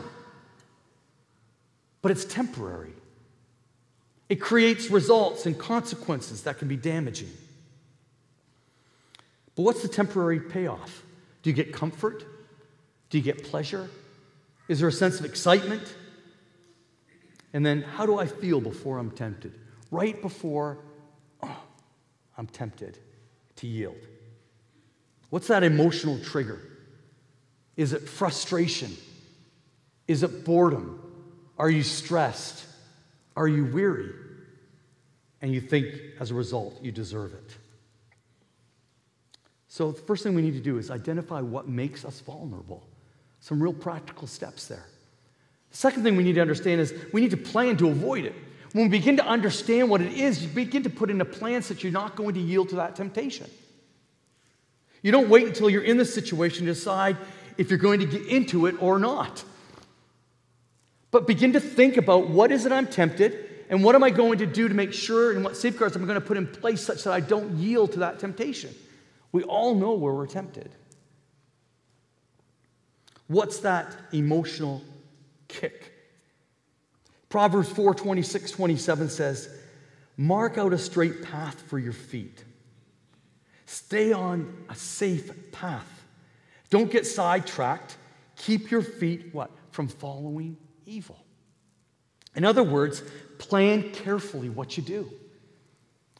but 2.01 2.11
it's 2.11 2.23
temporary. 2.25 2.93
It 4.29 4.39
creates 4.39 4.89
results 4.89 5.45
and 5.45 5.57
consequences 5.57 6.43
that 6.43 6.57
can 6.57 6.67
be 6.67 6.77
damaging. 6.77 7.31
But 9.55 9.63
what's 9.63 9.81
the 9.81 9.89
temporary 9.89 10.39
payoff? 10.39 11.03
Do 11.43 11.49
you 11.49 11.55
get 11.55 11.73
comfort? 11.73 12.23
Do 13.09 13.17
you 13.17 13.23
get 13.23 13.43
pleasure? 13.43 13.89
Is 14.69 14.79
there 14.79 14.87
a 14.87 14.93
sense 14.93 15.19
of 15.19 15.25
excitement? 15.25 15.95
And 17.53 17.65
then, 17.65 17.81
how 17.81 18.05
do 18.05 18.17
I 18.17 18.25
feel 18.25 18.61
before 18.61 18.97
I'm 18.97 19.11
tempted? 19.11 19.53
Right 19.91 20.21
before 20.21 20.77
oh, 21.43 21.63
I'm 22.37 22.47
tempted 22.47 22.97
to 23.57 23.67
yield. 23.67 23.97
What's 25.31 25.47
that 25.47 25.63
emotional 25.63 26.19
trigger? 26.19 26.59
Is 27.77 27.93
it 27.93 28.07
frustration? 28.07 28.95
Is 30.07 30.23
it 30.23 30.45
boredom? 30.45 31.01
Are 31.57 31.69
you 31.69 31.83
stressed? 31.83 32.65
Are 33.35 33.47
you 33.47 33.65
weary? 33.65 34.11
And 35.41 35.53
you 35.53 35.61
think 35.61 35.87
as 36.19 36.31
a 36.31 36.35
result 36.35 36.77
you 36.83 36.91
deserve 36.91 37.33
it. 37.33 37.57
So, 39.69 39.93
the 39.93 40.01
first 40.01 40.21
thing 40.23 40.35
we 40.35 40.41
need 40.41 40.53
to 40.55 40.59
do 40.59 40.77
is 40.77 40.91
identify 40.91 41.39
what 41.39 41.67
makes 41.67 42.03
us 42.03 42.19
vulnerable. 42.19 42.85
Some 43.39 43.63
real 43.63 43.73
practical 43.73 44.27
steps 44.27 44.67
there. 44.67 44.85
The 45.71 45.77
second 45.77 46.03
thing 46.03 46.17
we 46.17 46.23
need 46.23 46.35
to 46.35 46.41
understand 46.41 46.81
is 46.81 46.93
we 47.13 47.21
need 47.21 47.31
to 47.31 47.37
plan 47.37 47.77
to 47.77 47.87
avoid 47.87 48.25
it. 48.25 48.35
When 48.73 48.83
we 48.85 48.89
begin 48.89 49.15
to 49.15 49.25
understand 49.25 49.89
what 49.89 50.01
it 50.01 50.11
is, 50.11 50.43
you 50.43 50.49
begin 50.49 50.83
to 50.83 50.89
put 50.89 51.09
into 51.09 51.23
plans 51.23 51.69
that 51.69 51.83
you're 51.83 51.93
not 51.93 52.17
going 52.17 52.35
to 52.35 52.41
yield 52.41 52.67
to 52.69 52.75
that 52.75 52.97
temptation. 52.97 53.49
You 55.01 55.11
don't 55.11 55.29
wait 55.29 55.47
until 55.47 55.69
you're 55.69 55.83
in 55.83 55.97
the 55.97 56.05
situation 56.05 56.65
to 56.65 56.73
decide 56.73 57.17
if 57.57 57.69
you're 57.69 57.79
going 57.79 57.99
to 58.01 58.05
get 58.05 58.25
into 58.25 58.65
it 58.65 58.81
or 58.81 58.99
not. 58.99 59.43
But 61.09 61.27
begin 61.27 61.53
to 61.53 61.59
think 61.59 61.97
about 61.97 62.29
what 62.29 62.51
is 62.51 62.65
it 62.65 62.71
I'm 62.71 62.87
tempted 62.87 63.49
and 63.69 63.83
what 63.83 63.95
am 63.95 64.03
I 64.03 64.09
going 64.09 64.39
to 64.39 64.45
do 64.45 64.67
to 64.67 64.73
make 64.73 64.93
sure 64.93 65.31
and 65.31 65.43
what 65.43 65.57
safeguards 65.57 65.95
am 65.95 66.03
I 66.03 66.05
going 66.05 66.19
to 66.19 66.25
put 66.25 66.37
in 66.37 66.47
place 66.47 66.81
such 66.81 67.03
that 67.03 67.13
I 67.13 67.19
don't 67.19 67.57
yield 67.57 67.93
to 67.93 67.99
that 67.99 68.19
temptation. 68.19 68.73
We 69.31 69.43
all 69.43 69.75
know 69.75 69.93
where 69.93 70.13
we're 70.13 70.27
tempted. 70.27 70.69
What's 73.27 73.59
that 73.59 73.95
emotional 74.11 74.83
kick? 75.47 75.93
Proverbs 77.29 77.69
4 77.69 77.95
26, 77.95 78.51
27 78.51 79.09
says, 79.09 79.49
Mark 80.17 80.57
out 80.57 80.73
a 80.73 80.77
straight 80.77 81.23
path 81.23 81.61
for 81.61 81.79
your 81.79 81.93
feet. 81.93 82.43
Stay 83.71 84.11
on 84.11 84.65
a 84.67 84.75
safe 84.75 85.31
path. 85.53 85.87
Don't 86.69 86.91
get 86.91 87.07
sidetracked. 87.07 87.95
Keep 88.35 88.69
your 88.69 88.81
feet 88.81 89.29
what? 89.31 89.49
From 89.71 89.87
following 89.87 90.57
evil. 90.85 91.17
In 92.35 92.43
other 92.43 92.63
words, 92.63 93.01
plan 93.37 93.91
carefully 93.91 94.49
what 94.49 94.75
you 94.75 94.83
do. 94.83 95.09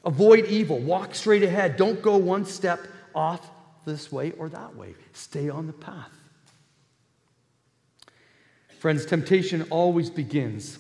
Avoid 0.06 0.46
evil. 0.46 0.80
Walk 0.80 1.14
straight 1.14 1.44
ahead. 1.44 1.76
Don't 1.76 2.02
go 2.02 2.16
one 2.16 2.46
step 2.46 2.80
off 3.14 3.52
this 3.84 4.14
way 4.14 4.32
or 4.38 4.48
that 4.48 4.74
way. 4.78 4.96
Stay 5.12 5.50
on 5.50 5.68
the 5.68 5.74
path. 5.74 6.10
Friends, 8.80 9.06
temptation 9.06 9.64
always 9.70 10.10
begins 10.10 10.80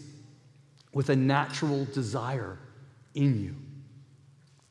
with 0.93 1.09
a 1.09 1.17
natural 1.17 1.83
desire 1.83 2.57
in 3.13 3.41
you. 3.43 3.55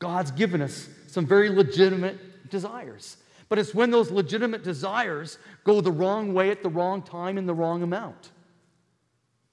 God's 0.01 0.31
given 0.31 0.61
us 0.61 0.89
some 1.07 1.25
very 1.25 1.49
legitimate 1.49 2.49
desires. 2.49 3.17
But 3.47 3.59
it's 3.59 3.73
when 3.73 3.91
those 3.91 4.09
legitimate 4.09 4.63
desires 4.63 5.37
go 5.63 5.79
the 5.79 5.91
wrong 5.91 6.33
way 6.33 6.49
at 6.49 6.63
the 6.63 6.69
wrong 6.69 7.03
time 7.03 7.37
in 7.37 7.45
the 7.45 7.53
wrong 7.53 7.83
amount. 7.83 8.31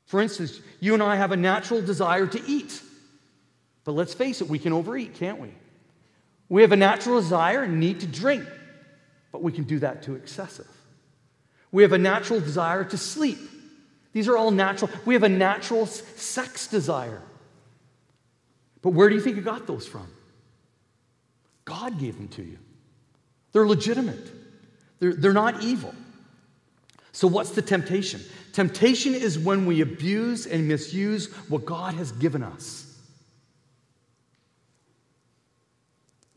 For 0.06 0.20
instance, 0.20 0.60
you 0.80 0.94
and 0.94 1.02
I 1.02 1.16
have 1.16 1.32
a 1.32 1.36
natural 1.36 1.82
desire 1.82 2.26
to 2.26 2.42
eat. 2.46 2.80
But 3.84 3.92
let's 3.92 4.14
face 4.14 4.40
it, 4.40 4.48
we 4.48 4.58
can 4.58 4.72
overeat, 4.72 5.14
can't 5.14 5.38
we? 5.38 5.52
We 6.48 6.62
have 6.62 6.72
a 6.72 6.76
natural 6.76 7.20
desire 7.20 7.64
and 7.64 7.78
need 7.78 8.00
to 8.00 8.06
drink, 8.06 8.44
but 9.32 9.42
we 9.42 9.52
can 9.52 9.64
do 9.64 9.78
that 9.80 10.02
too 10.02 10.14
excessive. 10.14 10.68
We 11.70 11.82
have 11.82 11.92
a 11.92 11.98
natural 11.98 12.40
desire 12.40 12.84
to 12.84 12.96
sleep. 12.96 13.38
These 14.14 14.28
are 14.28 14.36
all 14.38 14.50
natural. 14.50 14.90
We 15.04 15.12
have 15.12 15.24
a 15.24 15.28
natural 15.28 15.84
sex 15.84 16.68
desire. 16.68 17.20
But 18.80 18.90
where 18.90 19.10
do 19.10 19.14
you 19.14 19.20
think 19.20 19.36
you 19.36 19.42
got 19.42 19.66
those 19.66 19.86
from? 19.86 20.08
God 21.68 21.98
gave 21.98 22.16
them 22.16 22.28
to 22.28 22.42
you. 22.42 22.58
They're 23.52 23.66
legitimate, 23.66 24.30
they're, 24.98 25.14
they're 25.14 25.32
not 25.32 25.62
evil. 25.62 25.94
So, 27.12 27.26
what's 27.26 27.50
the 27.50 27.62
temptation? 27.62 28.20
Temptation 28.52 29.14
is 29.14 29.38
when 29.38 29.66
we 29.66 29.80
abuse 29.80 30.46
and 30.46 30.68
misuse 30.68 31.32
what 31.48 31.64
God 31.64 31.94
has 31.94 32.12
given 32.12 32.42
us. 32.42 32.88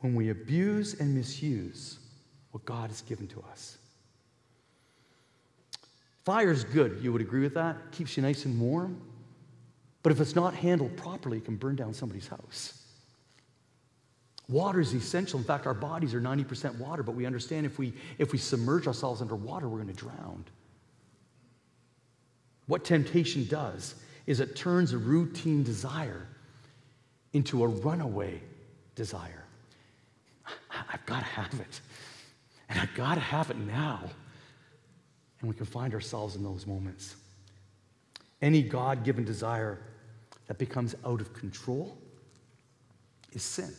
when 0.01 0.15
we 0.15 0.29
abuse 0.29 0.99
and 0.99 1.15
misuse 1.15 1.99
what 2.51 2.65
God 2.65 2.89
has 2.89 3.01
given 3.01 3.27
to 3.27 3.43
us. 3.51 3.77
Fire 6.25 6.51
is 6.51 6.63
good. 6.63 6.99
You 7.01 7.11
would 7.13 7.21
agree 7.21 7.41
with 7.41 7.53
that? 7.53 7.77
Keeps 7.91 8.17
you 8.17 8.23
nice 8.23 8.45
and 8.45 8.59
warm. 8.59 8.99
But 10.03 10.11
if 10.11 10.19
it's 10.19 10.35
not 10.35 10.53
handled 10.53 10.97
properly, 10.97 11.37
it 11.37 11.45
can 11.45 11.55
burn 11.55 11.75
down 11.75 11.93
somebody's 11.93 12.27
house. 12.27 12.80
Water 14.51 14.81
is 14.81 14.93
essential. 14.93 15.39
In 15.39 15.45
fact, 15.45 15.65
our 15.65 15.73
bodies 15.73 16.13
are 16.13 16.19
90% 16.19 16.77
water, 16.77 17.03
but 17.03 17.15
we 17.15 17.25
understand 17.25 17.65
if 17.65 17.79
we, 17.79 17.93
if 18.17 18.33
we 18.33 18.37
submerge 18.37 18.85
ourselves 18.85 19.21
under 19.21 19.35
water, 19.35 19.69
we're 19.69 19.81
going 19.81 19.93
to 19.93 19.93
drown. 19.93 20.43
What 22.67 22.83
temptation 22.83 23.47
does 23.47 23.95
is 24.27 24.41
it 24.41 24.57
turns 24.57 24.91
a 24.91 24.97
routine 24.97 25.63
desire 25.63 26.27
into 27.31 27.63
a 27.63 27.67
runaway 27.67 28.41
desire. 28.95 29.45
I've 30.45 31.05
got 31.05 31.19
to 31.19 31.25
have 31.25 31.59
it. 31.59 31.79
And 32.67 32.77
I've 32.77 32.93
got 32.93 33.15
to 33.15 33.21
have 33.21 33.49
it 33.51 33.57
now. 33.57 34.01
And 35.39 35.49
we 35.49 35.55
can 35.55 35.65
find 35.65 35.93
ourselves 35.93 36.35
in 36.35 36.43
those 36.43 36.67
moments. 36.67 37.15
Any 38.41 38.61
God 38.61 39.05
given 39.05 39.23
desire 39.23 39.79
that 40.47 40.57
becomes 40.57 40.93
out 41.05 41.21
of 41.21 41.33
control 41.33 41.97
is 43.31 43.43
sin. 43.43 43.73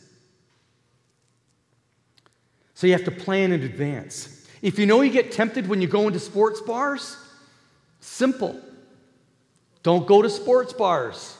So 2.82 2.88
you 2.88 2.94
have 2.94 3.04
to 3.04 3.12
plan 3.12 3.52
in 3.52 3.62
advance. 3.62 4.44
If 4.60 4.76
you 4.76 4.86
know 4.86 5.02
you 5.02 5.12
get 5.12 5.30
tempted 5.30 5.68
when 5.68 5.80
you 5.80 5.86
go 5.86 6.08
into 6.08 6.18
sports 6.18 6.60
bars, 6.60 7.16
simple. 8.00 8.60
Don't 9.84 10.04
go 10.04 10.20
to 10.20 10.28
sports 10.28 10.72
bars. 10.72 11.36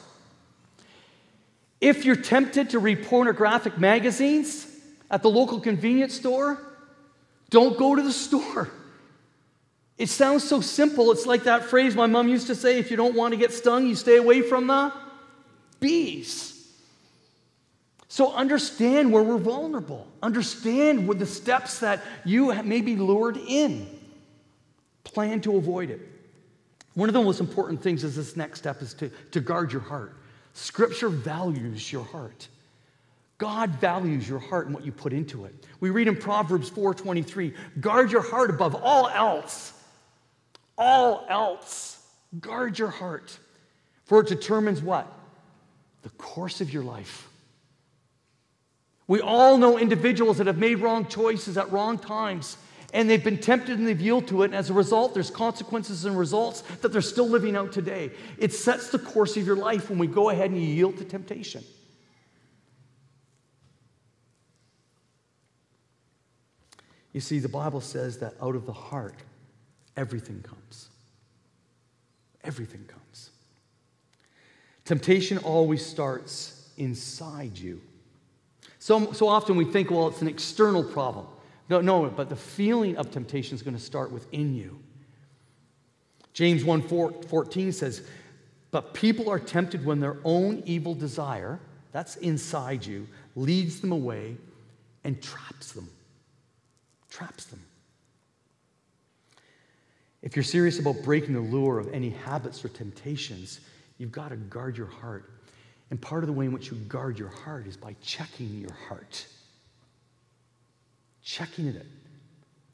If 1.81 2.05
you're 2.05 2.15
tempted 2.15 2.69
to 2.69 2.79
read 2.79 3.03
pornographic 3.07 3.77
magazines, 3.77 4.65
at 5.11 5.21
the 5.21 5.29
local 5.29 5.59
convenience 5.59 6.13
store, 6.13 6.65
don't 7.49 7.77
go 7.77 7.93
to 7.93 8.01
the 8.01 8.13
store. 8.13 8.69
It 9.97 10.07
sounds 10.07 10.45
so 10.45 10.61
simple. 10.61 11.11
It's 11.11 11.25
like 11.25 11.43
that 11.43 11.65
phrase 11.65 11.93
my 11.93 12.07
mom 12.07 12.29
used 12.29 12.47
to 12.47 12.55
say 12.55 12.79
if 12.79 12.89
you 12.89 12.95
don't 12.95 13.15
want 13.15 13.33
to 13.33 13.37
get 13.37 13.51
stung, 13.51 13.85
you 13.85 13.95
stay 13.95 14.15
away 14.15 14.43
from 14.43 14.67
the 14.67 14.93
bees. 15.81 16.52
So 18.13 18.31
understand 18.31 19.11
where 19.11 19.23
we're 19.23 19.39
vulnerable. 19.39 20.05
Understand 20.21 21.07
what 21.07 21.17
the 21.17 21.25
steps 21.25 21.79
that 21.79 22.03
you 22.23 22.53
may 22.61 22.79
be 22.81 22.95
lured 22.95 23.37
in. 23.37 23.87
Plan 25.03 25.41
to 25.41 25.57
avoid 25.57 25.89
it. 25.89 25.99
One 26.93 27.09
of 27.09 27.13
the 27.13 27.23
most 27.23 27.39
important 27.39 27.81
things 27.81 28.03
is 28.03 28.15
this 28.15 28.37
next 28.37 28.59
step 28.59 28.83
is 28.83 28.93
to, 28.93 29.09
to 29.31 29.39
guard 29.39 29.71
your 29.71 29.81
heart. 29.81 30.15
Scripture 30.53 31.09
values 31.09 31.91
your 31.91 32.03
heart. 32.03 32.47
God 33.39 33.71
values 33.81 34.29
your 34.29 34.37
heart 34.37 34.67
and 34.67 34.75
what 34.75 34.85
you 34.85 34.91
put 34.91 35.11
into 35.11 35.45
it. 35.45 35.65
We 35.79 35.89
read 35.89 36.07
in 36.07 36.15
Proverbs 36.15 36.69
4:23, 36.69 37.55
guard 37.81 38.11
your 38.11 38.21
heart 38.21 38.51
above 38.51 38.75
all 38.75 39.09
else. 39.09 39.73
All 40.77 41.25
else. 41.29 42.05
Guard 42.39 42.77
your 42.77 42.89
heart. 42.89 43.39
For 44.05 44.21
it 44.21 44.27
determines 44.27 44.83
what? 44.83 45.11
The 46.03 46.09
course 46.09 46.61
of 46.61 46.71
your 46.71 46.83
life. 46.83 47.27
We 49.07 49.21
all 49.21 49.57
know 49.57 49.77
individuals 49.77 50.37
that 50.37 50.47
have 50.47 50.57
made 50.57 50.75
wrong 50.75 51.07
choices 51.07 51.57
at 51.57 51.71
wrong 51.71 51.97
times 51.97 52.57
and 52.93 53.09
they've 53.09 53.23
been 53.23 53.39
tempted 53.39 53.79
and 53.79 53.87
they've 53.87 53.99
yielded 53.99 54.29
to 54.29 54.43
it. 54.43 54.45
And 54.45 54.55
as 54.55 54.69
a 54.69 54.73
result, 54.73 55.15
there's 55.15 55.31
consequences 55.31 56.05
and 56.05 56.17
results 56.17 56.61
that 56.81 56.91
they're 56.91 57.01
still 57.01 57.27
living 57.27 57.55
out 57.55 57.71
today. 57.71 58.11
It 58.37 58.53
sets 58.53 58.89
the 58.89 58.99
course 58.99 59.35
of 59.35 59.45
your 59.45 59.55
life 59.55 59.89
when 59.89 59.97
we 59.97 60.05
go 60.05 60.29
ahead 60.29 60.51
and 60.51 60.61
you 60.61 60.67
yield 60.67 60.97
to 60.97 61.03
temptation. 61.03 61.63
You 67.13 67.19
see, 67.19 67.39
the 67.39 67.49
Bible 67.49 67.81
says 67.81 68.19
that 68.19 68.35
out 68.41 68.55
of 68.55 68.65
the 68.65 68.73
heart, 68.73 69.15
everything 69.97 70.41
comes. 70.41 70.89
Everything 72.43 72.85
comes. 72.85 73.31
Temptation 74.85 75.39
always 75.39 75.83
starts 75.83 76.69
inside 76.77 77.57
you. 77.57 77.81
So, 78.83 79.13
so 79.13 79.29
often 79.29 79.55
we 79.55 79.63
think, 79.63 79.89
well, 79.89 80.09
it's 80.09 80.21
an 80.21 80.27
external 80.27 80.83
problem. 80.83 81.25
No, 81.69 81.79
no, 81.79 82.09
but 82.09 82.27
the 82.27 82.35
feeling 82.35 82.97
of 82.97 83.11
temptation 83.11 83.55
is 83.55 83.63
going 83.63 83.77
to 83.77 83.81
start 83.81 84.11
within 84.11 84.53
you. 84.53 84.77
James 86.33 86.65
1 86.65 86.81
14 86.81 87.71
says, 87.71 88.05
But 88.71 88.93
people 88.93 89.29
are 89.29 89.39
tempted 89.39 89.85
when 89.85 90.01
their 90.01 90.17
own 90.25 90.63
evil 90.65 90.95
desire, 90.95 91.61
that's 91.93 92.17
inside 92.17 92.85
you, 92.85 93.07
leads 93.37 93.79
them 93.79 93.93
away 93.93 94.35
and 95.05 95.21
traps 95.21 95.71
them 95.71 95.87
traps 97.09 97.45
them. 97.45 97.61
If 100.21 100.35
you're 100.35 100.43
serious 100.43 100.79
about 100.79 101.03
breaking 101.03 101.35
the 101.35 101.39
lure 101.39 101.79
of 101.79 101.93
any 101.93 102.09
habits 102.09 102.65
or 102.65 102.69
temptations, 102.69 103.61
you've 103.97 104.11
got 104.11 104.29
to 104.29 104.35
guard 104.35 104.75
your 104.75 104.87
heart. 104.87 105.32
And 105.93 106.01
part 106.01 106.23
of 106.23 106.27
the 106.27 106.33
way 106.33 106.45
in 106.45 106.51
which 106.51 106.71
you 106.71 106.77
guard 106.87 107.19
your 107.19 107.29
heart 107.29 107.67
is 107.67 107.77
by 107.77 107.95
checking 108.01 108.49
your 108.59 108.73
heart. 108.89 109.27
Checking 111.21 111.67
it 111.67 111.85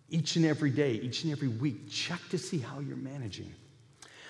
each 0.09 0.37
and 0.37 0.45
every 0.45 0.69
day, 0.69 0.93
each 0.93 1.25
and 1.25 1.33
every 1.33 1.49
week. 1.49 1.89
Check 1.89 2.21
to 2.29 2.37
see 2.37 2.59
how 2.59 2.79
you're 2.79 2.95
managing. 2.95 3.53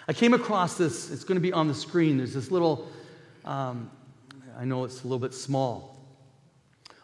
I 0.08 0.14
came 0.14 0.34
across 0.34 0.76
this, 0.76 1.12
it's 1.12 1.24
going 1.24 1.36
to 1.36 1.40
be 1.40 1.54
on 1.54 1.68
the 1.68 1.76
screen. 1.76 2.18
There's 2.18 2.34
this 2.34 2.50
little, 2.50 2.88
um, 3.46 3.92
I 4.58 4.66
know 4.66 4.86
it's 4.86 5.02
a 5.02 5.04
little 5.04 5.20
bit 5.20 5.36
small, 5.36 6.04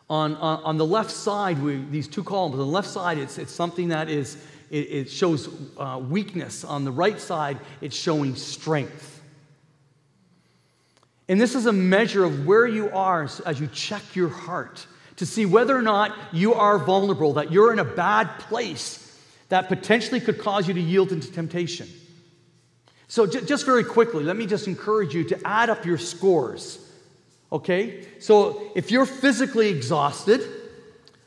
on, 0.09 0.33
on, 0.37 0.63
on 0.63 0.77
the 0.77 0.87
left 0.87 1.11
side, 1.11 1.61
we, 1.61 1.85
these 1.91 2.07
two 2.07 2.23
columns, 2.23 2.53
on 2.53 2.61
the 2.61 2.65
left 2.65 2.87
side, 2.87 3.19
it's, 3.19 3.37
it's 3.37 3.53
something 3.53 3.89
that 3.89 4.09
is, 4.09 4.37
it, 4.71 4.89
it 4.89 5.11
shows 5.11 5.49
uh, 5.77 6.01
weakness. 6.03 6.63
On 6.63 6.83
the 6.83 6.91
right 6.91 7.21
side, 7.21 7.59
it's 7.79 7.95
showing 7.95 8.35
strength. 8.35 9.14
And 11.27 11.41
this 11.41 11.55
is 11.55 11.65
a 11.65 11.73
measure 11.73 12.23
of 12.23 12.45
where 12.45 12.67
you 12.67 12.89
are 12.91 13.27
as 13.45 13.59
you 13.59 13.67
check 13.67 14.15
your 14.15 14.29
heart 14.29 14.85
to 15.17 15.25
see 15.25 15.45
whether 15.45 15.75
or 15.75 15.81
not 15.81 16.15
you 16.31 16.53
are 16.53 16.77
vulnerable, 16.77 17.33
that 17.33 17.51
you're 17.51 17.71
in 17.73 17.79
a 17.79 17.85
bad 17.85 18.27
place 18.39 19.01
that 19.49 19.67
potentially 19.67 20.19
could 20.19 20.39
cause 20.39 20.67
you 20.67 20.73
to 20.73 20.81
yield 20.81 21.11
into 21.11 21.31
temptation. 21.31 21.87
So, 23.07 23.25
j- 23.25 23.41
just 23.41 23.65
very 23.65 23.83
quickly, 23.83 24.23
let 24.23 24.35
me 24.35 24.45
just 24.45 24.67
encourage 24.67 25.13
you 25.13 25.23
to 25.25 25.47
add 25.47 25.69
up 25.69 25.85
your 25.85 25.97
scores. 25.97 26.85
Okay? 27.51 28.05
So 28.19 28.71
if 28.75 28.91
you're 28.91 29.05
physically 29.05 29.69
exhausted, 29.69 30.41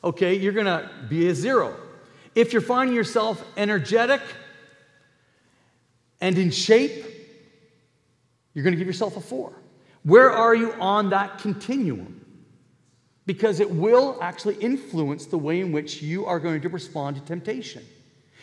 okay, 0.02 0.34
you're 0.34 0.52
to 0.66 0.90
be 1.08 1.28
a 1.28 1.34
zero. 1.34 1.74
If 2.34 2.52
you're 2.52 2.62
finding 2.62 2.94
yourself 2.94 3.42
energetic 3.56 4.20
and 6.20 6.36
in 6.36 6.50
shape, 6.50 7.04
you're 8.52 8.64
to 8.74 8.78
give 8.78 8.86
yourself 8.86 9.16
a 9.16 9.20
four. 9.20 9.52
Where 10.02 10.30
are 10.30 10.54
you 10.54 10.72
on 10.74 11.10
that 11.10 11.38
continuum? 11.38 12.24
Because 13.26 13.60
it 13.60 13.70
will 13.70 14.18
actually 14.22 14.54
influence 14.56 15.26
the 15.26 15.38
way 15.38 15.60
in 15.60 15.72
which 15.72 16.02
you 16.02 16.26
are 16.26 16.40
going 16.40 16.60
to 16.62 16.68
respond 16.68 17.16
to 17.16 17.22
temptation. 17.22 17.84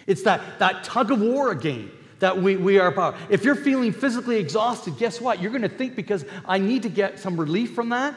It's 0.05 0.23
that, 0.23 0.59
that 0.59 0.83
tug 0.83 1.11
of 1.11 1.21
war 1.21 1.51
again 1.51 1.91
that 2.19 2.41
we, 2.41 2.55
we 2.55 2.79
are 2.79 2.87
about. 2.87 3.15
If 3.29 3.43
you're 3.43 3.55
feeling 3.55 3.91
physically 3.91 4.37
exhausted, 4.37 4.97
guess 4.97 5.19
what? 5.19 5.41
You're 5.41 5.51
going 5.51 5.63
to 5.63 5.69
think 5.69 5.95
because 5.95 6.25
I 6.45 6.59
need 6.59 6.83
to 6.83 6.89
get 6.89 7.19
some 7.19 7.39
relief 7.39 7.73
from 7.73 7.89
that. 7.89 8.15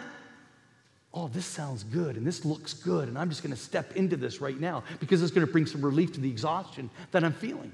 Oh, 1.14 1.28
this 1.28 1.46
sounds 1.46 1.84
good 1.84 2.16
and 2.16 2.26
this 2.26 2.44
looks 2.44 2.74
good, 2.74 3.08
and 3.08 3.18
I'm 3.18 3.30
just 3.30 3.42
going 3.42 3.54
to 3.54 3.60
step 3.60 3.96
into 3.96 4.16
this 4.16 4.40
right 4.40 4.58
now 4.58 4.84
because 5.00 5.22
it's 5.22 5.32
going 5.32 5.46
to 5.46 5.50
bring 5.50 5.66
some 5.66 5.82
relief 5.82 6.12
to 6.12 6.20
the 6.20 6.30
exhaustion 6.30 6.90
that 7.12 7.24
I'm 7.24 7.32
feeling. 7.32 7.72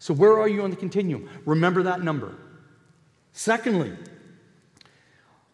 So, 0.00 0.12
where 0.12 0.38
are 0.38 0.48
you 0.48 0.62
on 0.62 0.70
the 0.70 0.76
continuum? 0.76 1.30
Remember 1.46 1.84
that 1.84 2.02
number. 2.02 2.34
Secondly, 3.32 3.92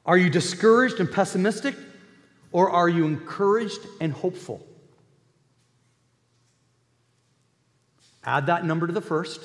are 0.07 0.17
you 0.17 0.31
discouraged 0.31 1.01
and 1.01 1.11
pessimistic, 1.11 1.75
or 2.53 2.71
are 2.71 2.89
you 2.89 3.07
encouraged 3.07 3.81
and 4.01 4.13
hopeful? 4.13 4.67
Add 8.25 8.47
that 8.47 8.65
number 8.65 8.87
to 8.87 8.93
the 8.93 9.01
first. 9.01 9.41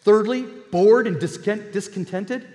Thirdly, 0.00 0.42
bored 0.70 1.06
and 1.06 1.18
discontented? 1.18 2.46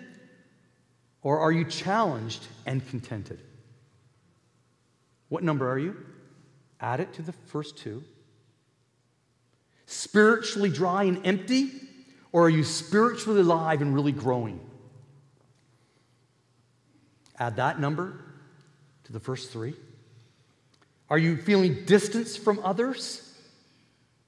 Or 1.22 1.40
are 1.40 1.52
you 1.52 1.66
challenged 1.66 2.46
and 2.66 2.88
contented? 2.88 3.42
What 5.30 5.44
number 5.44 5.70
are 5.70 5.80
you? 5.80 5.96
Add 6.80 7.00
it 7.00 7.14
to 7.14 7.22
the 7.22 7.34
first 7.34 7.78
two. 7.78 8.04
Spiritually 9.88 10.70
dry 10.70 11.04
and 11.04 11.26
empty? 11.26 11.72
Or 12.32 12.46
are 12.46 12.50
you 12.50 12.64
spiritually 12.64 13.42
alive 13.42 13.82
and 13.82 13.94
really 13.94 14.12
growing? 14.12 14.60
Add 17.40 17.58
that 17.58 17.80
number 17.80 18.20
to 19.04 19.14
the 19.14 19.20
first 19.20 19.52
three. 19.52 19.74
Are 21.10 21.18
you 21.18 21.38
feeling 21.38 21.86
distance 21.86 22.36
from 22.36 22.60
others? 22.64 23.24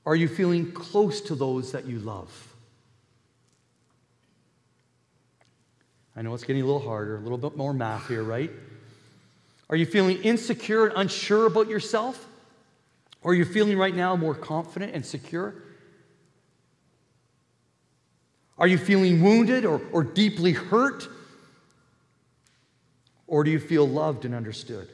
Are 0.05 0.15
you 0.15 0.27
feeling 0.27 0.71
close 0.71 1.21
to 1.21 1.35
those 1.35 1.71
that 1.71 1.85
you 1.85 1.99
love? 1.99 2.55
I 6.15 6.21
know 6.21 6.33
it's 6.33 6.43
getting 6.43 6.61
a 6.61 6.65
little 6.65 6.81
harder, 6.81 7.17
a 7.17 7.21
little 7.21 7.37
bit 7.37 7.55
more 7.55 7.73
math 7.73 8.07
here, 8.07 8.23
right? 8.23 8.51
Are 9.69 9.75
you 9.75 9.85
feeling 9.85 10.17
insecure 10.21 10.87
and 10.87 10.97
unsure 10.97 11.45
about 11.45 11.67
yourself? 11.67 12.25
Or 13.21 13.31
are 13.31 13.35
you 13.35 13.45
feeling 13.45 13.77
right 13.77 13.95
now 13.95 14.15
more 14.15 14.35
confident 14.35 14.93
and 14.95 15.05
secure? 15.05 15.55
Are 18.57 18.67
you 18.67 18.77
feeling 18.77 19.21
wounded 19.21 19.65
or, 19.65 19.81
or 19.91 20.03
deeply 20.03 20.53
hurt? 20.53 21.07
Or 23.29 23.43
do 23.43 23.51
you 23.51 23.59
feel 23.59 23.87
loved 23.87 24.25
and 24.25 24.33
understood? 24.33 24.89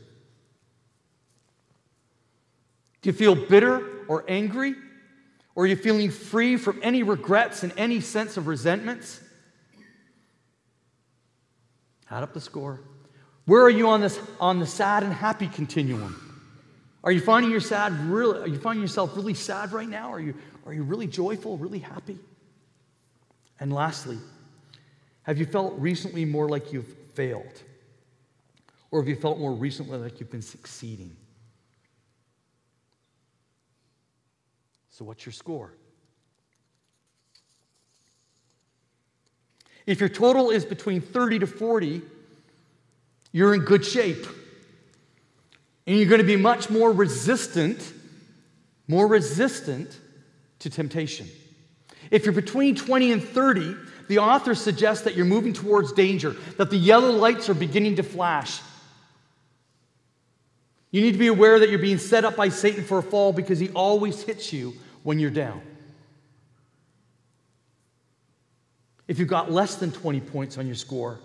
Do 3.02 3.10
you 3.10 3.14
feel 3.14 3.34
bitter 3.34 3.82
or 4.10 4.26
angry? 4.28 4.76
Or 5.56 5.64
are 5.64 5.68
you 5.68 5.78
feeling 5.78 6.12
free 6.12 6.58
from 6.58 6.82
any 6.84 7.02
regrets 7.02 7.64
and 7.64 7.72
any 7.78 8.02
sense 8.02 8.36
of 8.36 8.48
resentments? 8.48 9.22
Add 12.12 12.24
up 12.24 12.34
the 12.34 12.42
score. 12.42 12.82
Where 13.46 13.62
are 13.62 13.70
you 13.70 13.88
on 13.88 14.02
this 14.02 14.20
on 14.40 14.60
the 14.60 14.68
sad 14.68 15.04
and 15.04 15.14
happy 15.14 15.48
continuum? 15.48 16.22
Are 17.06 17.12
you 17.12 17.22
finding 17.22 17.52
your 17.52 17.62
sad 17.62 17.94
really 18.08 18.40
are 18.40 18.48
you 18.48 18.60
finding 18.60 18.82
yourself 18.82 19.16
really 19.16 19.34
sad 19.34 19.72
right 19.72 19.88
now? 19.88 20.12
Are 20.12 20.20
you 20.20 20.36
are 20.66 20.74
you 20.74 20.84
really 20.84 21.08
joyful, 21.08 21.58
really 21.58 21.80
happy? 21.80 22.18
And 23.62 23.72
lastly, 23.72 24.18
have 25.24 25.38
you 25.38 25.46
felt 25.46 25.76
recently 25.78 26.26
more 26.26 26.50
like 26.50 26.74
you've 26.74 26.94
failed? 27.14 27.62
Or 28.96 29.02
have 29.02 29.10
you 29.10 29.18
felt 29.18 29.40
more 29.40 29.52
recently 29.52 29.98
like 29.98 30.22
you've 30.22 30.32
been 30.32 30.42
succeeding? 30.42 31.18
So, 34.90 35.04
what's 35.04 35.26
your 35.26 35.34
score? 35.34 35.74
If 39.86 40.00
your 40.00 40.08
total 40.08 40.50
is 40.50 40.64
between 40.64 41.02
30 41.02 41.40
to 41.40 41.48
40, 41.48 42.04
you're 43.34 43.54
in 43.54 43.66
good 43.66 43.84
shape. 43.86 44.26
And 45.86 45.98
you're 45.98 46.08
going 46.08 46.22
to 46.22 46.26
be 46.26 46.38
much 46.38 46.70
more 46.70 46.94
resistant, 46.94 47.92
more 48.88 49.08
resistant 49.08 50.00
to 50.60 50.70
temptation. 50.70 51.28
If 52.12 52.24
you're 52.24 52.32
between 52.32 52.78
20 52.78 53.12
and 53.12 53.22
30, 53.22 53.76
the 54.08 54.20
author 54.20 54.56
suggests 54.56 55.04
that 55.04 55.18
you're 55.18 55.26
moving 55.26 55.52
towards 55.52 55.92
danger, 55.92 56.34
that 56.58 56.70
the 56.70 56.78
yellow 56.78 57.12
lights 57.12 57.50
are 57.50 57.54
beginning 57.54 57.98
to 57.98 58.04
flash. 58.04 58.62
You 60.96 61.02
need 61.02 61.12
to 61.12 61.20
be 61.20 61.28
aware 61.28 61.60
that 61.60 61.70
you're 61.70 61.78
being 61.78 61.98
set 61.98 62.24
up 62.24 62.38
by 62.38 62.48
Satan 62.48 62.82
for 62.82 63.00
a 63.00 63.04
fall 63.04 63.34
because 63.34 63.60
he 63.60 63.68
always 63.72 64.24
hits 64.24 64.54
you 64.54 64.76
when 65.04 65.20
you're 65.20 65.30
down. 65.30 65.62
If 69.06 69.20
you've 69.20 69.28
got 69.28 69.52
less 69.52 69.76
than 69.76 69.92
20 69.92 70.22
points 70.22 70.58
on 70.58 70.68
your 70.68 70.76
score, 70.78 71.20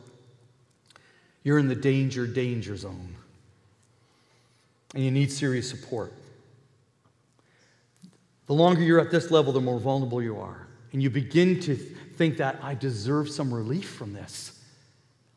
You're 1.44 1.60
in 1.60 1.68
the 1.68 1.76
danger, 1.76 2.26
danger 2.26 2.76
zone. 2.76 3.14
And 4.92 5.04
you 5.04 5.12
need 5.12 5.30
serious 5.30 5.70
support. 5.70 6.12
The 8.48 8.54
longer 8.54 8.82
you're 8.82 9.00
at 9.00 9.12
this 9.12 9.30
level, 9.30 9.52
the 9.52 9.60
more 9.60 9.78
vulnerable 9.78 10.20
you 10.20 10.36
are. 10.40 10.66
And 10.92 11.00
you 11.00 11.10
begin 11.10 11.60
to 11.60 11.76
think 11.76 12.38
that 12.38 12.58
I 12.60 12.74
deserve 12.74 13.30
some 13.30 13.54
relief 13.54 13.88
from 13.88 14.14
this. 14.14 14.60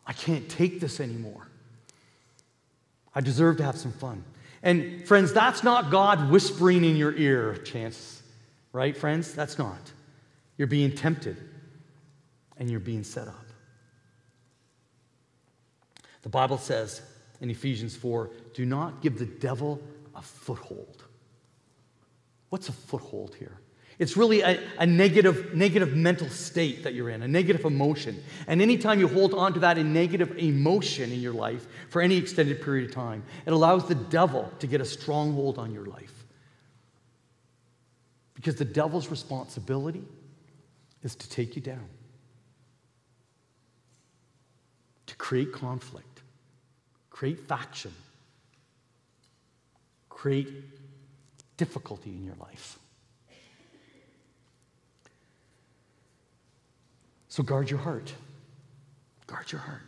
I 0.08 0.14
can't 0.14 0.50
take 0.50 0.80
this 0.80 1.00
anymore. 1.00 1.50
I 3.16 3.22
deserve 3.22 3.58
to 3.58 3.64
have 3.64 3.78
some 3.78 3.92
fun. 3.92 4.24
And 4.62 5.06
friends, 5.08 5.34
that's 5.34 5.64
not 5.64 5.92
God 5.92 6.32
whispering 6.32 6.84
in 6.84 6.96
your 6.96 7.14
ear, 7.16 7.56
chance, 7.58 8.22
right, 8.72 8.96
friends? 8.96 9.34
That's 9.34 9.58
not. 9.58 9.92
You're 10.58 10.68
being 10.68 10.96
tempted 10.96 11.38
and 12.58 12.72
you're 12.72 12.80
being 12.80 13.04
set 13.04 13.28
up. 13.28 13.46
The 16.22 16.30
Bible 16.30 16.58
says 16.58 17.02
in 17.42 17.50
Ephesians 17.50 17.96
4 17.96 18.32
do 18.54 18.66
not 18.66 19.02
give 19.02 19.20
the 19.20 19.26
devil 19.26 19.82
a 20.16 20.22
foothold. 20.22 21.04
What's 22.50 22.70
a 22.70 22.72
foothold 22.72 23.36
here? 23.36 23.58
It's 24.00 24.18
really 24.18 24.42
a, 24.42 24.60
a, 24.80 24.86
negative, 24.86 25.54
negative 25.54 25.96
mental 25.96 26.28
state 26.28 26.84
that 26.84 26.94
you're 26.94 27.10
in, 27.10 27.22
a 27.22 27.28
negative 27.28 27.64
emotion. 27.66 28.24
And 28.48 28.62
anytime 28.62 29.00
you 29.00 29.08
hold 29.08 29.34
on 29.34 29.54
to 29.54 29.60
that 29.60 29.78
negative 29.78 30.38
emotion 30.38 31.12
in 31.12 31.20
your 31.20 31.34
life 31.34 31.68
for 31.90 32.02
any 32.02 32.18
extended 32.18 32.62
period 32.62 32.90
of 32.90 32.96
time, 32.96 33.24
it 33.46 33.54
allows 33.54 33.88
the 33.88 33.96
devil 33.96 34.52
to 34.60 34.68
get 34.68 34.82
a 34.82 34.86
stronghold 34.86 35.60
on 35.60 35.72
your 35.72 35.86
life. 35.86 36.26
Because 38.34 38.56
the 38.56 38.66
devil's 38.66 39.10
responsibility 39.10 40.04
is 41.04 41.16
to 41.16 41.30
take 41.30 41.56
you 41.56 41.62
down, 41.62 41.88
to 45.06 45.16
create 45.18 45.54
conflict, 45.54 46.24
create 47.12 47.48
faction, 47.48 47.94
create 50.10 50.52
difficulty 51.58 52.10
in 52.10 52.24
your 52.24 52.36
life. 52.36 52.80
So 57.34 57.42
guard 57.42 57.68
your 57.68 57.80
heart. 57.80 58.14
Guard 59.26 59.52
your 59.52 59.62
heart. 59.62 59.82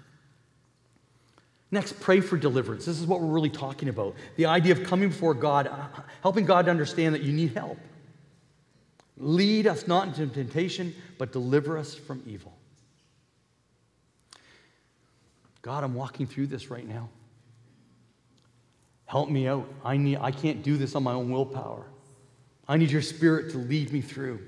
Next, 1.69 1.99
pray 1.99 2.19
for 2.19 2.37
deliverance. 2.37 2.85
This 2.85 2.99
is 2.99 3.05
what 3.05 3.21
we're 3.21 3.31
really 3.31 3.51
talking 3.51 3.87
about. 3.87 4.15
The 4.35 4.47
idea 4.47 4.71
of 4.71 4.83
coming 4.83 5.09
before 5.09 5.35
God, 5.35 5.67
uh, 5.67 6.01
helping 6.23 6.45
God 6.45 6.65
to 6.65 6.71
understand 6.71 7.13
that 7.13 7.21
you 7.21 7.31
need 7.31 7.53
help. 7.53 7.77
Lead 9.17 9.67
us 9.67 9.87
not 9.87 10.07
into 10.07 10.25
temptation, 10.25 10.95
but 11.19 11.31
deliver 11.31 11.77
us 11.77 11.93
from 11.93 12.23
evil. 12.25 12.51
God, 15.61 15.83
I'm 15.83 15.93
walking 15.93 16.25
through 16.25 16.47
this 16.47 16.71
right 16.71 16.87
now. 16.87 17.09
Help 19.05 19.29
me 19.29 19.47
out. 19.47 19.71
I, 19.83 19.97
need, 19.97 20.17
I 20.17 20.31
can't 20.31 20.63
do 20.63 20.77
this 20.77 20.95
on 20.95 21.03
my 21.03 21.13
own 21.13 21.29
willpower. 21.29 21.85
I 22.67 22.77
need 22.77 22.89
your 22.89 23.03
spirit 23.03 23.51
to 23.51 23.59
lead 23.59 23.93
me 23.93 24.01
through. 24.01 24.39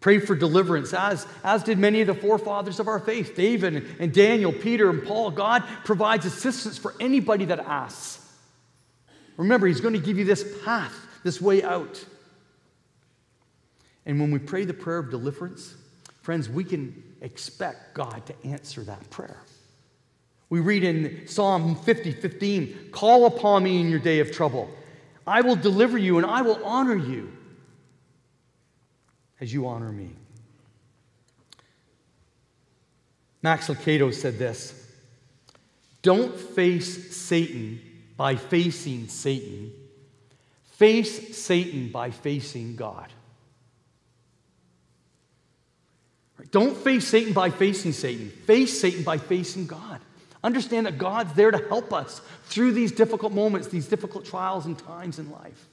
Pray 0.00 0.18
for 0.18 0.34
deliverance, 0.34 0.94
as, 0.94 1.26
as 1.44 1.62
did 1.62 1.78
many 1.78 2.00
of 2.00 2.06
the 2.06 2.14
forefathers 2.14 2.80
of 2.80 2.88
our 2.88 2.98
faith 2.98 3.36
David 3.36 3.86
and 3.98 4.12
Daniel, 4.12 4.52
Peter 4.52 4.88
and 4.88 5.04
Paul. 5.04 5.30
God 5.30 5.62
provides 5.84 6.24
assistance 6.24 6.78
for 6.78 6.94
anybody 6.98 7.44
that 7.46 7.60
asks. 7.60 8.26
Remember, 9.36 9.66
He's 9.66 9.80
going 9.80 9.94
to 9.94 10.00
give 10.00 10.18
you 10.18 10.24
this 10.24 10.44
path, 10.64 10.94
this 11.22 11.40
way 11.40 11.62
out. 11.62 12.02
And 14.06 14.18
when 14.18 14.30
we 14.30 14.38
pray 14.38 14.64
the 14.64 14.74
prayer 14.74 14.98
of 14.98 15.10
deliverance, 15.10 15.74
friends, 16.22 16.48
we 16.48 16.64
can 16.64 17.02
expect 17.20 17.94
God 17.94 18.24
to 18.26 18.34
answer 18.46 18.82
that 18.84 19.10
prayer. 19.10 19.42
We 20.48 20.60
read 20.60 20.82
in 20.82 21.28
Psalm 21.28 21.76
50 21.76 22.12
15, 22.12 22.88
call 22.90 23.26
upon 23.26 23.62
me 23.62 23.80
in 23.80 23.90
your 23.90 24.00
day 24.00 24.20
of 24.20 24.32
trouble. 24.32 24.70
I 25.26 25.42
will 25.42 25.56
deliver 25.56 25.98
you 25.98 26.16
and 26.16 26.26
I 26.26 26.42
will 26.42 26.64
honor 26.64 26.96
you 26.96 27.30
as 29.40 29.52
you 29.52 29.66
honor 29.66 29.90
me. 29.90 30.10
Max 33.42 33.68
Lucado 33.68 34.12
said 34.12 34.38
this 34.38 34.74
Don't 36.02 36.38
face 36.38 37.16
Satan 37.16 37.80
by 38.16 38.36
facing 38.36 39.08
Satan, 39.08 39.72
face 40.72 41.36
Satan 41.36 41.88
by 41.90 42.10
facing 42.10 42.76
God. 42.76 43.12
Don't 46.50 46.76
face 46.76 47.06
Satan 47.06 47.32
by 47.32 47.50
facing 47.50 47.92
Satan. 47.92 48.30
Face 48.30 48.80
Satan 48.80 49.04
by 49.04 49.18
facing 49.18 49.66
God. 49.66 50.00
Understand 50.42 50.86
that 50.86 50.98
God's 50.98 51.32
there 51.34 51.50
to 51.50 51.68
help 51.68 51.92
us 51.92 52.20
through 52.44 52.72
these 52.72 52.92
difficult 52.92 53.32
moments, 53.32 53.68
these 53.68 53.86
difficult 53.86 54.24
trials 54.24 54.66
and 54.66 54.76
times 54.78 55.18
in 55.18 55.30
life, 55.30 55.68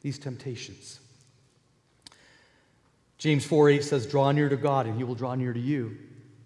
these 0.00 0.18
temptations. 0.18 0.98
James 3.18 3.46
4 3.46 3.70
8 3.70 3.84
says, 3.84 4.06
Draw 4.06 4.32
near 4.32 4.48
to 4.48 4.56
God, 4.56 4.86
and 4.86 4.96
he 4.96 5.04
will 5.04 5.14
draw 5.14 5.34
near 5.34 5.52
to 5.52 5.60
you. 5.60 5.96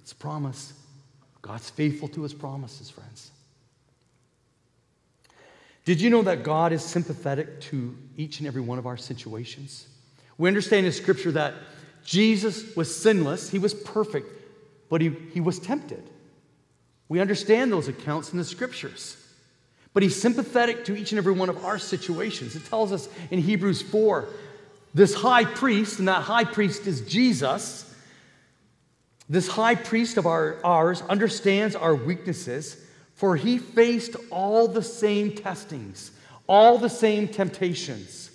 It's 0.02 0.12
a 0.12 0.16
promise. 0.16 0.72
God's 1.42 1.70
faithful 1.70 2.09
to 2.09 2.22
his 2.22 2.35
promises, 2.35 2.90
friends. 2.90 3.30
Did 5.85 6.00
you 6.00 6.11
know 6.11 6.22
that 6.22 6.42
God 6.42 6.72
is 6.72 6.85
sympathetic 6.85 7.61
to 7.62 7.96
each 8.16 8.38
and 8.38 8.46
every 8.46 8.61
one 8.61 8.78
of 8.78 8.87
our 8.87 8.96
situations? 8.96 9.88
We 10.38 10.48
understand 10.48 10.87
in 10.87 10.92
Scripture 10.92 11.33
that 11.33 11.54
Jesus 12.04 12.76
was 12.76 12.94
sinless, 12.94 13.50
he 13.50 13.59
was 13.59 13.74
perfect, 13.74 14.28
but 14.88 15.00
he, 15.00 15.11
he 15.33 15.40
was 15.40 15.59
tempted. 15.59 16.09
We 17.09 17.20
understand 17.20 17.72
those 17.72 17.88
accounts 17.88 18.33
in 18.33 18.38
the 18.38 18.44
Scriptures. 18.44 19.16
But 19.92 20.02
he's 20.02 20.20
sympathetic 20.20 20.85
to 20.85 20.96
each 20.96 21.11
and 21.11 21.18
every 21.18 21.33
one 21.33 21.48
of 21.48 21.64
our 21.64 21.78
situations. 21.78 22.54
It 22.54 22.64
tells 22.66 22.92
us 22.92 23.09
in 23.30 23.40
Hebrews 23.40 23.83
4 23.83 24.28
this 24.94 25.14
high 25.14 25.44
priest, 25.44 25.98
and 25.98 26.09
that 26.09 26.22
high 26.22 26.44
priest 26.44 26.87
is 26.87 27.03
Jesus, 27.03 27.87
this 29.29 29.46
high 29.46 29.76
priest 29.76 30.16
of 30.16 30.26
our, 30.26 30.59
ours 30.64 31.03
understands 31.03 31.76
our 31.76 31.94
weaknesses, 31.94 32.85
for 33.14 33.37
he 33.37 33.59
faced 33.59 34.16
all 34.31 34.66
the 34.66 34.83
same 34.83 35.33
testings, 35.33 36.11
all 36.48 36.79
the 36.79 36.90
same 36.90 37.29
temptations 37.29 38.31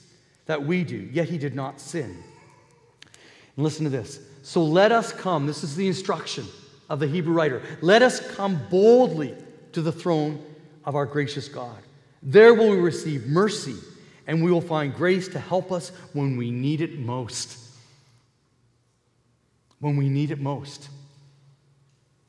that 0.46 0.64
we 0.64 0.84
do, 0.84 0.96
yet 0.96 1.28
he 1.28 1.38
did 1.38 1.56
not 1.56 1.82
sin. 1.82 2.24
And 3.56 3.64
listen 3.64 3.84
to 3.84 3.90
this. 3.90 4.20
So 4.44 4.64
let 4.64 4.92
us 4.92 5.12
come, 5.12 5.48
this 5.48 5.64
is 5.64 5.76
the 5.76 5.88
instruction 5.88 6.46
of 6.90 7.00
the 7.00 7.08
Hebrew 7.08 7.34
writer. 7.34 7.62
Let 7.82 8.02
us 8.02 8.20
come 8.36 8.62
boldly 8.70 9.36
to 9.74 9.82
the 9.82 9.92
throne 9.92 10.42
of 10.86 10.96
our 10.96 11.06
gracious 11.06 11.48
God. 11.48 11.78
There 12.22 12.54
will 12.54 12.70
we 12.70 12.78
receive 12.78 13.26
mercy, 13.26 13.76
and 14.28 14.44
we 14.44 14.52
will 14.52 14.62
find 14.62 14.94
grace 14.94 15.28
to 15.30 15.40
help 15.40 15.72
us 15.72 15.90
when 16.14 16.38
we 16.38 16.52
need 16.52 16.82
it 16.82 16.98
most. 16.98 17.58
When 19.80 19.98
we 19.98 20.10
need 20.10 20.32
it 20.32 20.40
most. 20.40 20.90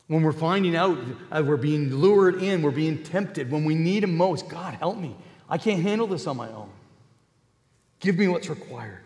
When 0.07 0.21
we're 0.21 0.31
finding 0.31 0.75
out 0.75 0.97
uh, 1.31 1.43
we're 1.45 1.57
being 1.57 1.93
lured 1.93 2.41
in, 2.41 2.61
we're 2.61 2.71
being 2.71 3.03
tempted, 3.03 3.51
when 3.51 3.65
we 3.65 3.75
need 3.75 4.03
Him 4.03 4.15
most, 4.15 4.47
God, 4.47 4.75
help 4.75 4.97
me. 4.97 5.15
I 5.49 5.57
can't 5.57 5.81
handle 5.81 6.07
this 6.07 6.27
on 6.27 6.37
my 6.37 6.49
own. 6.49 6.69
Give 7.99 8.17
me 8.17 8.27
what's 8.27 8.49
required. 8.49 9.01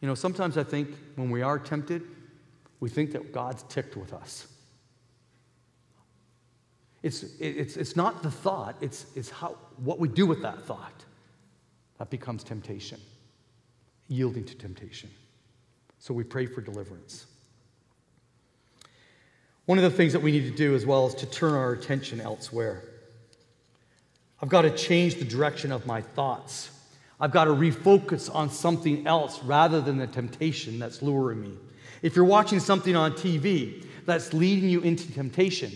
You 0.00 0.08
know, 0.08 0.14
sometimes 0.14 0.58
I 0.58 0.64
think 0.64 0.90
when 1.16 1.30
we 1.30 1.42
are 1.42 1.58
tempted, 1.58 2.02
we 2.80 2.88
think 2.88 3.12
that 3.12 3.32
God's 3.32 3.62
ticked 3.64 3.96
with 3.96 4.12
us. 4.12 4.46
It's, 7.04 7.22
it's, 7.38 7.76
it's 7.76 7.96
not 7.96 8.22
the 8.22 8.30
thought, 8.30 8.76
it's, 8.80 9.04
it's 9.14 9.28
how, 9.28 9.58
what 9.76 9.98
we 9.98 10.08
do 10.08 10.24
with 10.26 10.40
that 10.40 10.64
thought 10.64 11.04
that 11.98 12.08
becomes 12.08 12.42
temptation, 12.42 12.98
yielding 14.08 14.46
to 14.46 14.54
temptation. 14.54 15.10
So 15.98 16.14
we 16.14 16.24
pray 16.24 16.46
for 16.46 16.62
deliverance. 16.62 17.26
One 19.66 19.76
of 19.76 19.84
the 19.84 19.90
things 19.90 20.14
that 20.14 20.22
we 20.22 20.32
need 20.32 20.50
to 20.50 20.56
do 20.56 20.74
as 20.74 20.86
well 20.86 21.06
is 21.06 21.14
to 21.16 21.26
turn 21.26 21.52
our 21.52 21.72
attention 21.72 22.22
elsewhere. 22.22 22.82
I've 24.40 24.48
got 24.48 24.62
to 24.62 24.70
change 24.70 25.16
the 25.16 25.26
direction 25.26 25.72
of 25.72 25.84
my 25.84 26.00
thoughts. 26.00 26.70
I've 27.20 27.32
got 27.32 27.44
to 27.44 27.50
refocus 27.50 28.34
on 28.34 28.48
something 28.48 29.06
else 29.06 29.42
rather 29.44 29.82
than 29.82 29.98
the 29.98 30.06
temptation 30.06 30.78
that's 30.78 31.02
luring 31.02 31.42
me. 31.42 31.52
If 32.00 32.16
you're 32.16 32.24
watching 32.24 32.60
something 32.60 32.96
on 32.96 33.12
TV 33.12 33.86
that's 34.06 34.32
leading 34.32 34.70
you 34.70 34.80
into 34.80 35.12
temptation, 35.12 35.70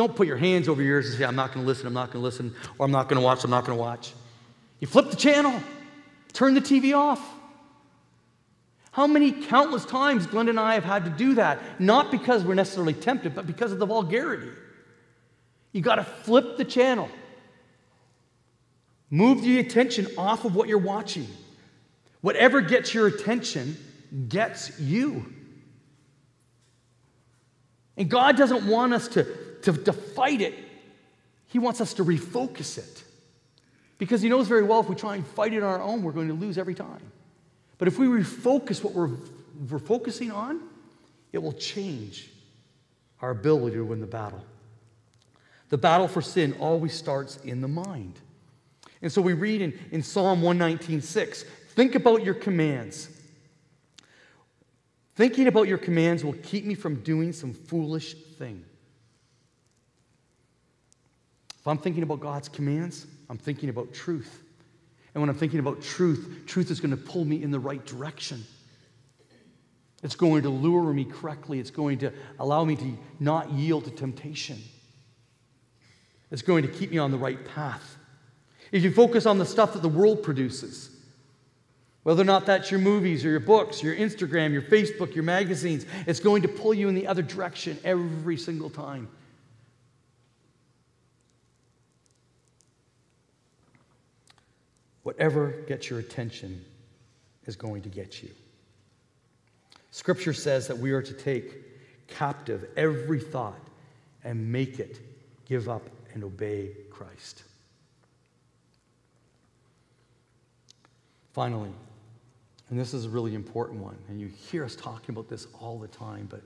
don't 0.00 0.16
put 0.16 0.26
your 0.26 0.38
hands 0.38 0.66
over 0.66 0.80
your 0.80 0.96
ears 0.96 1.10
and 1.10 1.18
say, 1.18 1.26
I'm 1.26 1.36
not 1.36 1.52
going 1.52 1.62
to 1.62 1.68
listen, 1.68 1.86
I'm 1.86 1.92
not 1.92 2.06
going 2.06 2.22
to 2.22 2.24
listen, 2.24 2.54
or 2.78 2.86
I'm 2.86 2.90
not 2.90 3.06
going 3.10 3.20
to 3.20 3.24
watch, 3.24 3.44
I'm 3.44 3.50
not 3.50 3.66
going 3.66 3.76
to 3.76 3.82
watch. 3.82 4.14
You 4.78 4.86
flip 4.86 5.10
the 5.10 5.16
channel, 5.16 5.62
turn 6.32 6.54
the 6.54 6.62
TV 6.62 6.96
off. 6.96 7.20
How 8.92 9.06
many 9.06 9.30
countless 9.30 9.84
times 9.84 10.26
Glenda 10.26 10.48
and 10.48 10.58
I 10.58 10.72
have 10.72 10.84
had 10.84 11.04
to 11.04 11.10
do 11.10 11.34
that? 11.34 11.78
Not 11.78 12.10
because 12.10 12.44
we're 12.44 12.54
necessarily 12.54 12.94
tempted, 12.94 13.34
but 13.34 13.46
because 13.46 13.72
of 13.72 13.78
the 13.78 13.84
vulgarity. 13.84 14.48
You 15.72 15.82
got 15.82 15.96
to 15.96 16.04
flip 16.04 16.56
the 16.56 16.64
channel. 16.64 17.10
Move 19.10 19.42
the 19.42 19.58
attention 19.58 20.06
off 20.16 20.46
of 20.46 20.54
what 20.54 20.66
you're 20.66 20.78
watching. 20.78 21.28
Whatever 22.22 22.62
gets 22.62 22.94
your 22.94 23.06
attention 23.06 23.76
gets 24.30 24.80
you. 24.80 25.30
And 27.98 28.08
God 28.08 28.38
doesn't 28.38 28.66
want 28.66 28.94
us 28.94 29.08
to, 29.08 29.26
to, 29.62 29.72
to 29.72 29.92
fight 29.92 30.40
it, 30.40 30.54
He 31.46 31.58
wants 31.58 31.80
us 31.80 31.94
to 31.94 32.04
refocus 32.04 32.78
it. 32.78 33.04
Because 33.98 34.22
He 34.22 34.28
knows 34.28 34.48
very 34.48 34.62
well 34.62 34.80
if 34.80 34.88
we 34.88 34.96
try 34.96 35.16
and 35.16 35.26
fight 35.26 35.52
it 35.52 35.62
on 35.62 35.68
our 35.68 35.82
own, 35.82 36.02
we're 36.02 36.12
going 36.12 36.28
to 36.28 36.34
lose 36.34 36.58
every 36.58 36.74
time. 36.74 37.12
But 37.78 37.88
if 37.88 37.98
we 37.98 38.06
refocus 38.06 38.84
what 38.84 38.94
we're, 38.94 39.10
we're 39.68 39.78
focusing 39.78 40.30
on, 40.30 40.60
it 41.32 41.38
will 41.38 41.52
change 41.52 42.30
our 43.22 43.30
ability 43.30 43.76
to 43.76 43.84
win 43.84 44.00
the 44.00 44.06
battle. 44.06 44.44
The 45.70 45.78
battle 45.78 46.08
for 46.08 46.20
sin 46.20 46.54
always 46.58 46.94
starts 46.94 47.36
in 47.38 47.60
the 47.60 47.68
mind. 47.68 48.18
And 49.02 49.10
so 49.10 49.22
we 49.22 49.32
read 49.32 49.62
in, 49.62 49.78
in 49.92 50.02
Psalm 50.02 50.42
119 50.42 51.00
6 51.00 51.44
think 51.70 51.94
about 51.94 52.24
your 52.24 52.34
commands. 52.34 53.08
Thinking 55.14 55.46
about 55.46 55.68
your 55.68 55.78
commands 55.78 56.24
will 56.24 56.34
keep 56.34 56.64
me 56.64 56.74
from 56.74 56.96
doing 56.96 57.32
some 57.32 57.52
foolish 57.52 58.14
thing. 58.38 58.64
If 61.60 61.68
I'm 61.68 61.78
thinking 61.78 62.02
about 62.02 62.20
God's 62.20 62.48
commands, 62.48 63.06
I'm 63.28 63.38
thinking 63.38 63.68
about 63.68 63.92
truth. 63.92 64.42
And 65.14 65.20
when 65.20 65.28
I'm 65.28 65.36
thinking 65.36 65.58
about 65.58 65.82
truth, 65.82 66.44
truth 66.46 66.70
is 66.70 66.80
going 66.80 66.92
to 66.92 66.96
pull 66.96 67.24
me 67.24 67.42
in 67.42 67.50
the 67.50 67.60
right 67.60 67.84
direction. 67.84 68.44
It's 70.02 70.14
going 70.14 70.42
to 70.44 70.48
lure 70.48 70.92
me 70.94 71.04
correctly. 71.04 71.58
It's 71.58 71.70
going 71.70 71.98
to 71.98 72.12
allow 72.38 72.64
me 72.64 72.76
to 72.76 72.98
not 73.18 73.52
yield 73.52 73.84
to 73.84 73.90
temptation. 73.90 74.58
It's 76.30 76.42
going 76.42 76.62
to 76.62 76.68
keep 76.68 76.90
me 76.90 76.98
on 76.98 77.10
the 77.10 77.18
right 77.18 77.44
path. 77.44 77.96
If 78.72 78.82
you 78.82 78.90
focus 78.90 79.26
on 79.26 79.38
the 79.38 79.44
stuff 79.44 79.74
that 79.74 79.82
the 79.82 79.88
world 79.88 80.22
produces, 80.22 80.96
whether 82.04 82.22
or 82.22 82.24
not 82.24 82.46
that's 82.46 82.70
your 82.70 82.80
movies 82.80 83.24
or 83.24 83.28
your 83.28 83.40
books, 83.40 83.82
your 83.82 83.94
Instagram, 83.94 84.52
your 84.52 84.62
Facebook, 84.62 85.14
your 85.14 85.24
magazines, 85.24 85.84
it's 86.06 86.20
going 86.20 86.40
to 86.42 86.48
pull 86.48 86.72
you 86.72 86.88
in 86.88 86.94
the 86.94 87.06
other 87.06 87.20
direction 87.20 87.78
every 87.84 88.38
single 88.38 88.70
time. 88.70 89.08
Whatever 95.02 95.50
gets 95.66 95.88
your 95.88 95.98
attention 95.98 96.64
is 97.46 97.56
going 97.56 97.82
to 97.82 97.88
get 97.88 98.22
you. 98.22 98.30
Scripture 99.90 100.32
says 100.32 100.68
that 100.68 100.78
we 100.78 100.92
are 100.92 101.02
to 101.02 101.12
take 101.12 102.06
captive 102.06 102.68
every 102.76 103.20
thought 103.20 103.60
and 104.24 104.52
make 104.52 104.78
it 104.78 105.00
give 105.46 105.68
up 105.68 105.82
and 106.12 106.22
obey 106.22 106.70
Christ. 106.90 107.44
Finally, 111.32 111.70
and 112.68 112.78
this 112.78 112.92
is 112.94 113.06
a 113.06 113.08
really 113.08 113.34
important 113.34 113.80
one, 113.80 113.96
and 114.08 114.20
you 114.20 114.28
hear 114.28 114.64
us 114.64 114.76
talking 114.76 115.14
about 115.14 115.28
this 115.28 115.46
all 115.60 115.78
the 115.78 115.88
time, 115.88 116.28
but 116.30 116.42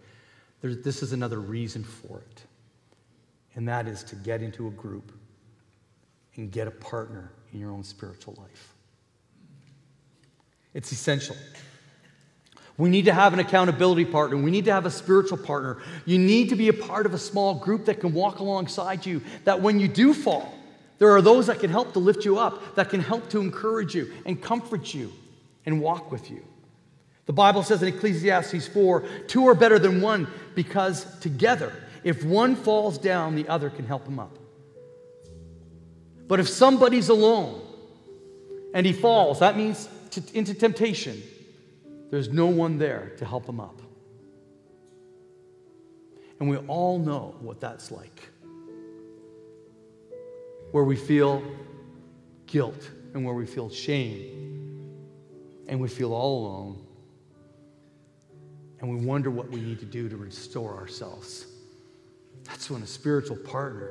this 0.63 1.03
is 1.03 1.13
another 1.13 1.41
reason 1.41 1.83
for 1.83 2.19
it. 2.19 2.43
And 3.57 3.69
that 3.69 3.87
is 3.87 4.03
to 4.05 4.17
get 4.17 4.43
into 4.43 4.69
a 4.69 4.71
group 4.71 5.13
and 6.37 6.51
get 6.51 6.67
a 6.67 6.71
partner 6.71 7.31
in 7.55 7.61
your 7.61 7.71
own 7.71 7.85
spiritual 7.85 8.35
life. 8.39 8.75
It's 10.75 10.91
essential. 10.91 11.37
We 12.77 12.91
need 12.91 13.05
to 13.05 13.13
have 13.13 13.33
an 13.33 13.39
accountability 13.39 14.05
partner. 14.05 14.37
We 14.37 14.51
need 14.51 14.65
to 14.65 14.73
have 14.73 14.85
a 14.85 14.91
spiritual 14.91 15.39
partner. 15.39 15.79
You 16.05 16.19
need 16.19 16.49
to 16.49 16.57
be 16.57 16.69
a 16.69 16.73
part 16.73 17.07
of 17.07 17.15
a 17.15 17.19
small 17.19 17.55
group 17.55 17.85
that 17.85 18.01
can 18.01 18.13
walk 18.13 18.41
alongside 18.41 19.07
you, 19.07 19.23
that 19.45 19.61
when 19.61 19.79
you 19.79 19.87
do 19.87 20.13
fall, 20.13 20.53
there 20.99 21.13
are 21.13 21.23
those 21.23 21.47
that 21.47 21.61
can 21.61 21.71
help 21.71 21.93
to 21.93 22.01
lift 22.01 22.25
you 22.25 22.39
up, 22.39 22.75
that 22.75 22.91
can 22.91 23.01
help 23.01 23.31
to 23.31 23.41
encourage 23.41 23.95
you 23.95 24.13
and 24.27 24.43
comfort 24.43 24.93
you 24.93 25.13
and 25.65 25.81
walk 25.81 26.11
with 26.11 26.31
you. 26.31 26.45
The 27.27 27.33
Bible 27.33 27.63
says 27.63 27.83
in 27.83 27.89
Ecclesiastes 27.89 28.67
4 28.69 29.05
two 29.29 29.47
are 29.47 29.55
better 29.55 29.79
than 29.79 30.01
one 30.01 30.27
because 30.57 31.07
together, 31.21 31.73
if 32.03 32.25
one 32.25 32.57
falls 32.57 32.99
down, 32.99 33.37
the 33.37 33.49
other 33.49 33.71
can 33.71 33.87
help 33.87 34.07
him 34.07 34.19
up. 34.19 34.39
But 36.27 36.41
if 36.41 36.49
somebody's 36.49 37.09
alone 37.09 37.61
and 38.73 38.87
he 38.87 38.93
falls, 38.93 39.41
that 39.41 39.57
means 39.57 39.89
into 40.33 40.55
temptation 40.55 41.23
there's 42.11 42.29
no 42.29 42.47
one 42.47 42.79
there 42.79 43.13
to 43.19 43.25
help 43.25 43.49
him 43.49 43.61
up. 43.61 43.81
And 46.39 46.49
we 46.49 46.57
all 46.57 46.99
know 46.99 47.35
what 47.41 47.61
that's 47.61 47.91
like. 47.91 48.29
Where 50.73 50.85
we 50.85 50.97
feel 50.97 51.43
guilt 52.47 52.91
and 53.15 53.25
where 53.25 53.35
we 53.35 53.47
feel 53.47 53.71
shame 53.71 55.01
and 55.69 55.81
we 55.81 55.89
feel 55.89 56.13
all 56.13 56.47
alone 56.47 56.87
and 58.81 58.89
we 58.91 59.05
wonder 59.05 59.31
what 59.31 59.49
we 59.51 59.61
need 59.61 59.79
to 59.81 59.87
do 59.87 60.09
to 60.09 60.17
restore 60.17 60.77
ourselves. 60.77 61.47
That's 62.45 62.71
when 62.71 62.83
a 62.83 62.87
spiritual 62.87 63.37
partner, 63.39 63.91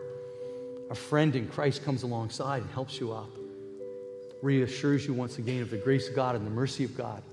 a 0.89 0.95
friend 0.95 1.35
in 1.35 1.47
Christ 1.47 1.83
comes 1.83 2.03
alongside 2.03 2.61
and 2.61 2.71
helps 2.71 2.99
you 2.99 3.11
up, 3.11 3.29
reassures 4.41 5.05
you 5.05 5.13
once 5.13 5.37
again 5.37 5.61
of 5.61 5.69
the 5.69 5.77
grace 5.77 6.09
of 6.09 6.15
God 6.15 6.35
and 6.35 6.45
the 6.45 6.51
mercy 6.51 6.83
of 6.83 6.95
God 6.95 7.23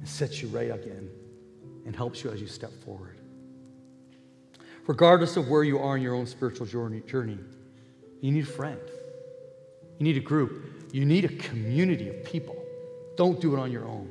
and 0.00 0.08
sets 0.08 0.42
you 0.42 0.48
right 0.48 0.70
again 0.70 1.10
and 1.86 1.94
helps 1.94 2.24
you 2.24 2.30
as 2.30 2.40
you 2.40 2.46
step 2.46 2.72
forward. 2.84 3.16
Regardless 4.86 5.36
of 5.36 5.48
where 5.48 5.62
you 5.64 5.78
are 5.78 5.96
in 5.96 6.02
your 6.02 6.14
own 6.14 6.26
spiritual 6.26 6.66
journey, 6.66 7.00
journey 7.06 7.38
you 8.20 8.32
need 8.32 8.44
a 8.44 8.46
friend. 8.46 8.80
You 9.98 10.04
need 10.04 10.16
a 10.16 10.20
group. 10.20 10.92
You 10.92 11.04
need 11.04 11.24
a 11.24 11.28
community 11.28 12.08
of 12.08 12.24
people. 12.24 12.56
Don't 13.16 13.40
do 13.40 13.54
it 13.54 13.58
on 13.58 13.70
your 13.70 13.84
own. 13.84 14.08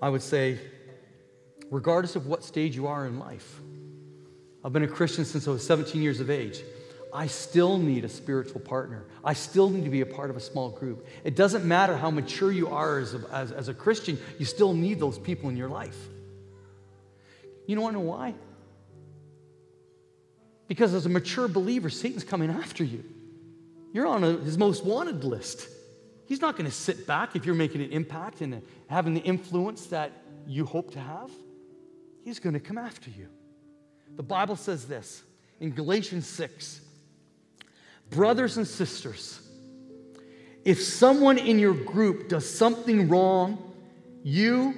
I 0.00 0.08
would 0.08 0.22
say, 0.22 0.58
regardless 1.70 2.16
of 2.16 2.26
what 2.26 2.42
stage 2.44 2.74
you 2.74 2.86
are 2.86 3.06
in 3.06 3.18
life, 3.18 3.60
I've 4.64 4.72
been 4.72 4.84
a 4.84 4.88
Christian 4.88 5.24
since 5.24 5.48
I 5.48 5.50
was 5.50 5.66
17 5.66 6.00
years 6.00 6.20
of 6.20 6.30
age. 6.30 6.62
I 7.12 7.26
still 7.26 7.76
need 7.76 8.04
a 8.04 8.08
spiritual 8.08 8.60
partner. 8.60 9.04
I 9.22 9.34
still 9.34 9.68
need 9.68 9.84
to 9.84 9.90
be 9.90 10.00
a 10.00 10.06
part 10.06 10.30
of 10.30 10.36
a 10.36 10.40
small 10.40 10.70
group. 10.70 11.06
It 11.24 11.36
doesn't 11.36 11.64
matter 11.64 11.94
how 11.96 12.10
mature 12.10 12.50
you 12.50 12.68
are 12.68 12.98
as 12.98 13.14
a, 13.14 13.20
as, 13.30 13.52
as 13.52 13.68
a 13.68 13.74
Christian, 13.74 14.18
you 14.38 14.46
still 14.46 14.72
need 14.72 14.98
those 14.98 15.18
people 15.18 15.50
in 15.50 15.56
your 15.56 15.68
life. 15.68 15.96
You 17.66 17.74
don't 17.74 17.84
want 17.84 17.96
to 17.96 18.00
know 18.00 18.08
why? 18.08 18.34
Because 20.68 20.94
as 20.94 21.04
a 21.04 21.10
mature 21.10 21.48
believer, 21.48 21.90
Satan's 21.90 22.24
coming 22.24 22.50
after 22.50 22.82
you. 22.82 23.04
You're 23.92 24.06
on 24.06 24.24
a, 24.24 24.32
his 24.38 24.56
most 24.56 24.82
wanted 24.84 25.22
list. 25.22 25.68
He's 26.26 26.40
not 26.40 26.56
going 26.56 26.64
to 26.64 26.74
sit 26.74 27.06
back 27.06 27.36
if 27.36 27.44
you're 27.44 27.54
making 27.54 27.82
an 27.82 27.90
impact 27.90 28.40
and 28.40 28.62
having 28.86 29.12
the 29.12 29.20
influence 29.20 29.86
that 29.88 30.12
you 30.46 30.64
hope 30.64 30.92
to 30.92 31.00
have. 31.00 31.30
He's 32.24 32.38
going 32.38 32.54
to 32.54 32.60
come 32.60 32.78
after 32.78 33.10
you. 33.10 33.28
The 34.16 34.22
Bible 34.22 34.56
says 34.56 34.86
this 34.86 35.22
in 35.60 35.70
Galatians 35.70 36.26
6 36.26 36.80
Brothers 38.10 38.58
and 38.58 38.66
sisters, 38.66 39.40
if 40.64 40.82
someone 40.82 41.38
in 41.38 41.58
your 41.58 41.72
group 41.72 42.28
does 42.28 42.48
something 42.48 43.08
wrong, 43.08 43.72
you, 44.22 44.74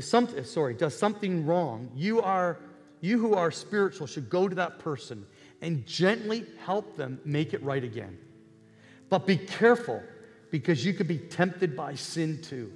some, 0.00 0.28
sorry, 0.44 0.74
does 0.74 0.98
something 0.98 1.46
wrong, 1.46 1.90
you 1.94 2.20
are, 2.20 2.58
you 3.00 3.18
who 3.18 3.34
are 3.34 3.50
spiritual 3.52 4.06
should 4.08 4.28
go 4.28 4.48
to 4.48 4.54
that 4.56 4.80
person 4.80 5.24
and 5.62 5.86
gently 5.86 6.44
help 6.64 6.96
them 6.96 7.20
make 7.24 7.54
it 7.54 7.62
right 7.62 7.84
again. 7.84 8.18
But 9.08 9.26
be 9.26 9.36
careful 9.36 10.02
because 10.50 10.84
you 10.84 10.92
could 10.92 11.08
be 11.08 11.18
tempted 11.18 11.76
by 11.76 11.94
sin 11.94 12.42
too. 12.42 12.72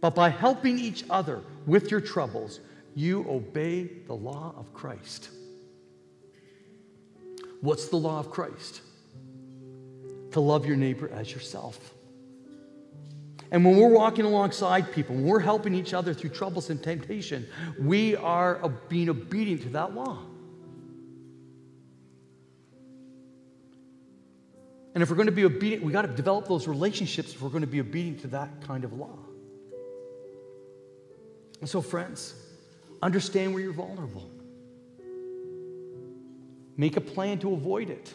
But 0.00 0.14
by 0.14 0.28
helping 0.28 0.78
each 0.78 1.04
other 1.08 1.42
with 1.64 1.90
your 1.90 2.00
troubles, 2.00 2.60
you 2.94 3.26
obey 3.28 3.84
the 4.06 4.14
law 4.14 4.54
of 4.56 4.72
Christ. 4.72 5.30
What's 7.60 7.88
the 7.88 7.96
law 7.96 8.20
of 8.20 8.30
Christ? 8.30 8.82
To 10.32 10.40
love 10.40 10.66
your 10.66 10.76
neighbor 10.76 11.08
as 11.08 11.32
yourself. 11.32 11.94
And 13.50 13.64
when 13.64 13.76
we're 13.76 13.88
walking 13.88 14.24
alongside 14.24 14.92
people, 14.92 15.14
when 15.14 15.24
we're 15.24 15.40
helping 15.40 15.74
each 15.74 15.94
other 15.94 16.12
through 16.12 16.30
troubles 16.30 16.70
and 16.70 16.82
temptation, 16.82 17.46
we 17.78 18.16
are 18.16 18.68
being 18.88 19.08
obedient 19.08 19.62
to 19.62 19.68
that 19.70 19.94
law. 19.94 20.18
And 24.94 25.02
if 25.02 25.10
we're 25.10 25.16
going 25.16 25.26
to 25.26 25.32
be 25.32 25.44
obedient, 25.44 25.82
we 25.82 25.92
got 25.92 26.02
to 26.02 26.08
develop 26.08 26.46
those 26.46 26.68
relationships 26.68 27.32
if 27.34 27.42
we're 27.42 27.48
going 27.48 27.62
to 27.62 27.66
be 27.66 27.80
obedient 27.80 28.20
to 28.20 28.28
that 28.28 28.60
kind 28.66 28.84
of 28.84 28.92
law. 28.92 29.18
And 31.60 31.68
so, 31.68 31.80
friends, 31.80 32.34
understand 33.04 33.52
where 33.52 33.62
you're 33.62 33.72
vulnerable. 33.72 34.30
Make 36.76 36.96
a 36.96 37.02
plan 37.02 37.38
to 37.40 37.52
avoid 37.52 37.90
it. 37.90 38.14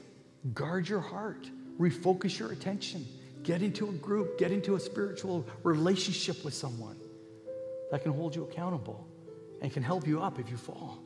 Guard 0.54 0.90
your 0.90 1.00
heart. 1.00 1.48
Refocus 1.80 2.40
your 2.40 2.52
attention. 2.52 3.06
Get 3.44 3.62
into 3.62 3.88
a 3.88 3.94
group, 3.94 4.38
get 4.38 4.52
into 4.52 4.76
a 4.76 4.80
spiritual 4.80 5.46
relationship 5.64 6.44
with 6.44 6.54
someone 6.54 6.98
that 7.92 8.02
can 8.04 8.12
hold 8.12 8.36
you 8.36 8.44
accountable 8.44 9.08
and 9.62 9.72
can 9.72 9.84
help 9.84 10.08
you 10.08 10.22
up 10.22 10.40
if 10.40 10.50
you 10.50 10.58
fall. 10.58 11.00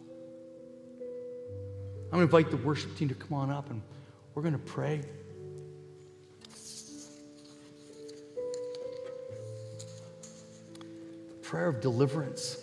I'm 2.06 2.20
going 2.20 2.28
to 2.28 2.38
invite 2.38 2.52
the 2.52 2.58
worship 2.66 2.96
team 2.96 3.10
to 3.10 3.16
come 3.16 3.34
on 3.34 3.52
up 3.52 3.70
and 3.70 3.82
we're 4.34 4.44
going 4.44 4.54
to 4.54 4.60
pray. 4.60 5.02
Prayer 11.42 11.68
of 11.68 11.82
deliverance. 11.82 12.63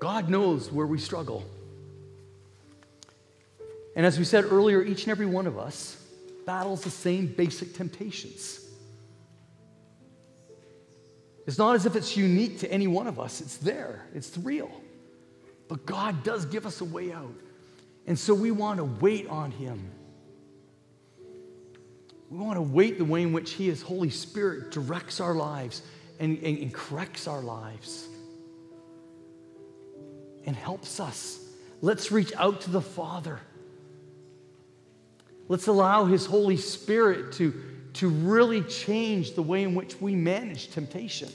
God 0.00 0.28
knows 0.28 0.70
where 0.70 0.86
we 0.86 0.98
struggle. 0.98 1.44
And 3.96 4.06
as 4.06 4.18
we 4.18 4.24
said 4.24 4.44
earlier, 4.44 4.82
each 4.82 5.04
and 5.04 5.10
every 5.10 5.26
one 5.26 5.46
of 5.46 5.58
us 5.58 6.02
battles 6.46 6.82
the 6.82 6.90
same 6.90 7.26
basic 7.26 7.74
temptations. 7.74 8.64
It's 11.46 11.58
not 11.58 11.74
as 11.74 11.86
if 11.86 11.96
it's 11.96 12.16
unique 12.16 12.60
to 12.60 12.70
any 12.70 12.86
one 12.86 13.06
of 13.06 13.18
us, 13.18 13.40
it's 13.40 13.56
there, 13.56 14.06
it's 14.14 14.36
real. 14.38 14.70
But 15.66 15.84
God 15.84 16.22
does 16.22 16.44
give 16.44 16.64
us 16.64 16.80
a 16.80 16.84
way 16.84 17.12
out. 17.12 17.34
And 18.06 18.18
so 18.18 18.34
we 18.34 18.50
want 18.50 18.78
to 18.78 18.84
wait 18.84 19.28
on 19.28 19.50
Him. 19.50 19.90
We 22.30 22.38
want 22.38 22.56
to 22.56 22.62
wait 22.62 22.98
the 22.98 23.04
way 23.04 23.22
in 23.22 23.32
which 23.32 23.52
He, 23.52 23.66
His 23.66 23.82
Holy 23.82 24.10
Spirit, 24.10 24.70
directs 24.70 25.20
our 25.20 25.34
lives 25.34 25.82
and, 26.20 26.38
and, 26.38 26.58
and 26.58 26.72
corrects 26.72 27.26
our 27.26 27.40
lives 27.40 28.08
and 30.48 30.56
helps 30.56 30.98
us. 30.98 31.38
Let's 31.82 32.10
reach 32.10 32.32
out 32.34 32.62
to 32.62 32.70
the 32.70 32.80
Father. 32.80 33.38
Let's 35.46 35.66
allow 35.66 36.06
His 36.06 36.24
Holy 36.24 36.56
Spirit 36.56 37.34
to, 37.34 37.52
to 37.92 38.08
really 38.08 38.62
change 38.62 39.34
the 39.34 39.42
way 39.42 39.62
in 39.62 39.74
which 39.74 40.00
we 40.00 40.16
manage 40.16 40.70
temptation. 40.70 41.28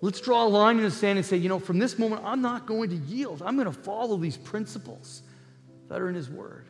Let's 0.00 0.22
draw 0.22 0.46
a 0.46 0.48
line 0.48 0.78
in 0.78 0.84
the 0.84 0.90
sand 0.90 1.18
and 1.18 1.26
say, 1.26 1.36
you 1.36 1.50
know, 1.50 1.58
from 1.58 1.78
this 1.78 1.98
moment, 1.98 2.22
I'm 2.24 2.40
not 2.40 2.64
going 2.64 2.88
to 2.88 2.96
yield. 2.96 3.42
I'm 3.44 3.56
going 3.56 3.66
to 3.66 3.78
follow 3.78 4.16
these 4.16 4.38
principles 4.38 5.20
that 5.88 6.00
are 6.00 6.08
in 6.08 6.14
His 6.14 6.30
Word. 6.30 6.64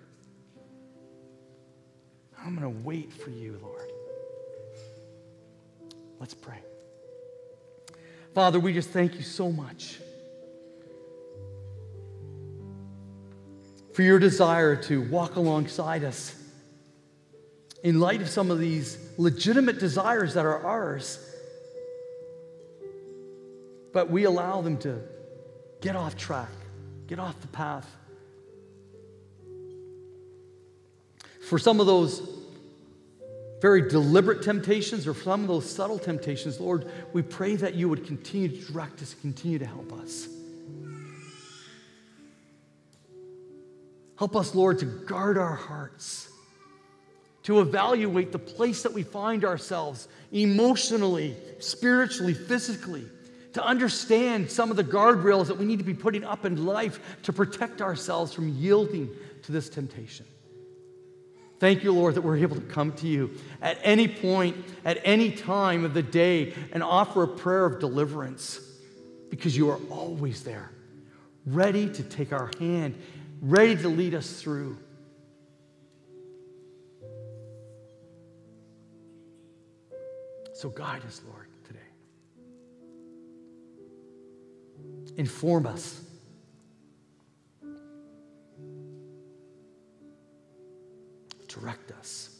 I'm 2.44 2.57
going 2.57 2.75
to 2.75 2.81
wait 2.85 3.12
for 3.12 3.31
you, 3.31 3.61
Lord. 3.62 3.92
Let's 6.18 6.35
pray. 6.35 6.59
Father, 8.35 8.61
we 8.61 8.73
just 8.73 8.90
thank 8.90 9.16
you 9.16 9.23
so 9.23 9.51
much 9.51 9.99
for 13.93 14.03
your 14.03 14.21
desire 14.21 14.77
to 14.77 15.03
walk 15.11 15.35
alongside 15.35 16.05
us 16.05 16.35
in 17.83 17.99
light 17.99 18.23
of 18.23 18.29
some 18.29 18.51
of 18.51 18.61
these 18.61 18.99
legitimate 19.19 19.81
desires 19.81 20.35
that 20.35 20.47
are 20.47 20.64
ours, 20.64 21.19
but 23.93 24.11
we 24.11 24.25
allow 24.25 24.61
them 24.61 24.77
to 24.79 25.03
get 25.81 25.97
off 25.97 26.16
track, 26.16 26.51
get 27.09 27.19
off 27.19 27.40
the 27.40 27.49
path. 27.49 27.90
For 31.49 31.59
some 31.59 31.81
of 31.81 31.87
those 31.87 32.21
very 33.61 33.88
deliberate 33.88 34.42
temptations 34.42 35.07
or 35.07 35.14
some 35.14 35.42
of 35.42 35.49
those 35.49 35.70
subtle 35.70 35.99
temptations, 35.99 36.59
Lord, 36.59 36.90
we 37.12 37.23
pray 37.23 37.57
that 37.57 37.75
you 37.75 37.88
would 37.88 38.07
continue 38.07 38.49
to 38.49 38.73
direct 38.73 39.03
us, 39.03 39.14
continue 39.20 39.59
to 39.59 39.66
help 39.66 39.92
us. 39.92 40.29
Help 44.16 44.37
us, 44.37 44.55
Lord, 44.55 44.79
to 44.81 44.85
guard 44.85 45.38
our 45.38 45.55
hearts, 45.55 46.29
to 47.44 47.61
evaluate 47.61 48.33
the 48.33 48.38
place 48.38 48.83
that 48.83 48.92
we 48.92 49.03
find 49.03 49.44
ourselves 49.44 50.09
emotionally, 50.31 51.37
spiritually, 51.59 52.35
physically, 52.35 53.05
to 53.55 53.64
understand 53.64 54.51
some 54.51 54.70
of 54.70 54.77
the 54.77 54.85
guardrails 54.85 55.46
that 55.46 55.57
we 55.57 55.64
need 55.64 55.79
to 55.79 55.85
be 55.85 55.94
putting 55.94 56.23
up 56.23 56.44
in 56.44 56.66
life 56.66 57.01
to 57.23 57.33
protect 57.33 57.83
ourselves 57.83 58.33
from 58.33 58.49
yielding 58.49 59.11
to 59.42 59.53
this 59.53 59.68
temptation. 59.68 60.27
Thank 61.61 61.85
you, 61.85 61.92
Lord, 61.92 62.14
that 62.14 62.23
we're 62.23 62.38
able 62.38 62.57
to 62.57 62.62
come 62.62 62.92
to 62.94 63.07
you 63.07 63.33
at 63.61 63.79
any 63.83 64.09
point, 64.09 64.57
at 64.83 64.99
any 65.05 65.31
time 65.31 65.85
of 65.85 65.92
the 65.92 66.03
day, 66.03 66.55
and 66.73 66.83
offer 66.83 67.23
a 67.23 67.29
prayer 67.29 67.66
of 67.66 67.79
deliverance 67.79 68.59
because 69.29 69.55
you 69.55 69.68
are 69.68 69.79
always 69.90 70.42
there, 70.42 70.70
ready 71.44 71.87
to 71.90 72.03
take 72.03 72.33
our 72.33 72.51
hand, 72.59 72.99
ready 73.42 73.77
to 73.77 73.88
lead 73.88 74.14
us 74.14 74.40
through. 74.40 74.79
So 80.55 80.70
guide 80.70 81.05
us, 81.05 81.20
Lord, 81.29 81.46
today. 81.66 81.79
Inform 85.18 85.66
us 85.66 86.01
direct 91.51 91.93
us. 91.93 92.37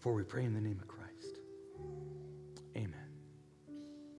For 0.00 0.12
we 0.12 0.24
pray 0.24 0.44
in 0.44 0.52
the 0.52 0.60
name 0.60 0.78
of 0.80 0.88
Christ. 0.88 1.01